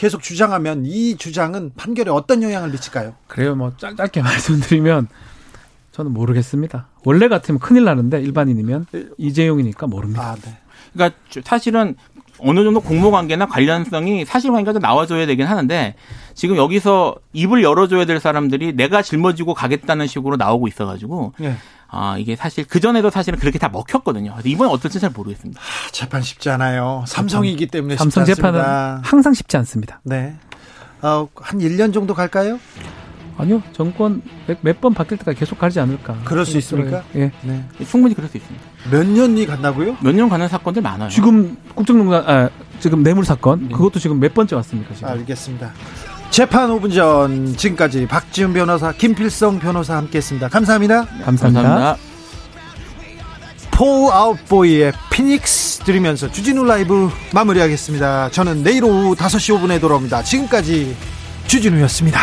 [0.01, 3.13] 계속 주장하면 이 주장은 판결에 어떤 영향을 미칠까요?
[3.27, 3.53] 그래요.
[3.53, 5.07] 뭐 짧, 짧게 말씀드리면
[5.91, 6.87] 저는 모르겠습니다.
[7.05, 8.87] 원래 같으면 큰일 나는데 일반인이면
[9.19, 10.31] 이재용이니까 모릅니다.
[10.31, 10.57] 아, 네.
[10.93, 11.95] 그러니까 사실은
[12.39, 15.93] 어느 정도 공모 관계나 관련성이 사실 관계가 나와줘야 되긴 하는데
[16.33, 21.55] 지금 여기서 입을 열어줘야 될 사람들이 내가 짊어지고 가겠다는 식으로 나오고 있어가지고 네.
[21.93, 24.35] 아, 이게 사실 그 전에도 사실은 그렇게 다 먹혔거든요.
[24.45, 25.59] 이번에 어떨지 잘 모르겠습니다.
[25.61, 27.03] 하, 재판 쉽지 않아요.
[27.07, 28.61] 삼성이기 때문에 삼성 재판은
[29.03, 29.99] 항상 쉽지 않습니다.
[30.03, 30.35] 네.
[31.01, 32.59] 어, 한 1년 정도 갈까요?
[33.37, 33.61] 아니요.
[33.71, 34.21] 정권
[34.61, 36.15] 몇번 바뀔 때까지 계속 가지 않을까.
[36.25, 37.03] 그럴 수 있습니까?
[37.15, 37.31] 예.
[37.41, 37.65] 네.
[37.89, 38.63] 충분히 그럴 수 있습니다.
[38.91, 39.97] 몇 년이 간다고요?
[40.01, 41.09] 몇 년 가는 사건들 많아요.
[41.09, 43.73] 지금 국정농단 아, 지금 뇌물 사건 네.
[43.73, 45.09] 그것도 지금 몇 번째 왔습니까, 지금?
[45.09, 45.71] 알겠습니다.
[46.31, 50.47] 재판 5분 전 지금까지 박지훈 변호사, 김필성 변호사 함께했습니다.
[50.47, 51.05] 감사합니다.
[51.25, 51.61] 감사합니다.
[51.61, 51.97] 감사합니다.
[53.71, 58.29] 폴 아웃보이의 피닉스 들으면서 주진우 라이브 마무리하겠습니다.
[58.29, 60.23] 저는 내일 오후 5시 5분에 돌아옵니다.
[60.23, 60.95] 지금까지
[61.47, 62.19] 주진우였습니다.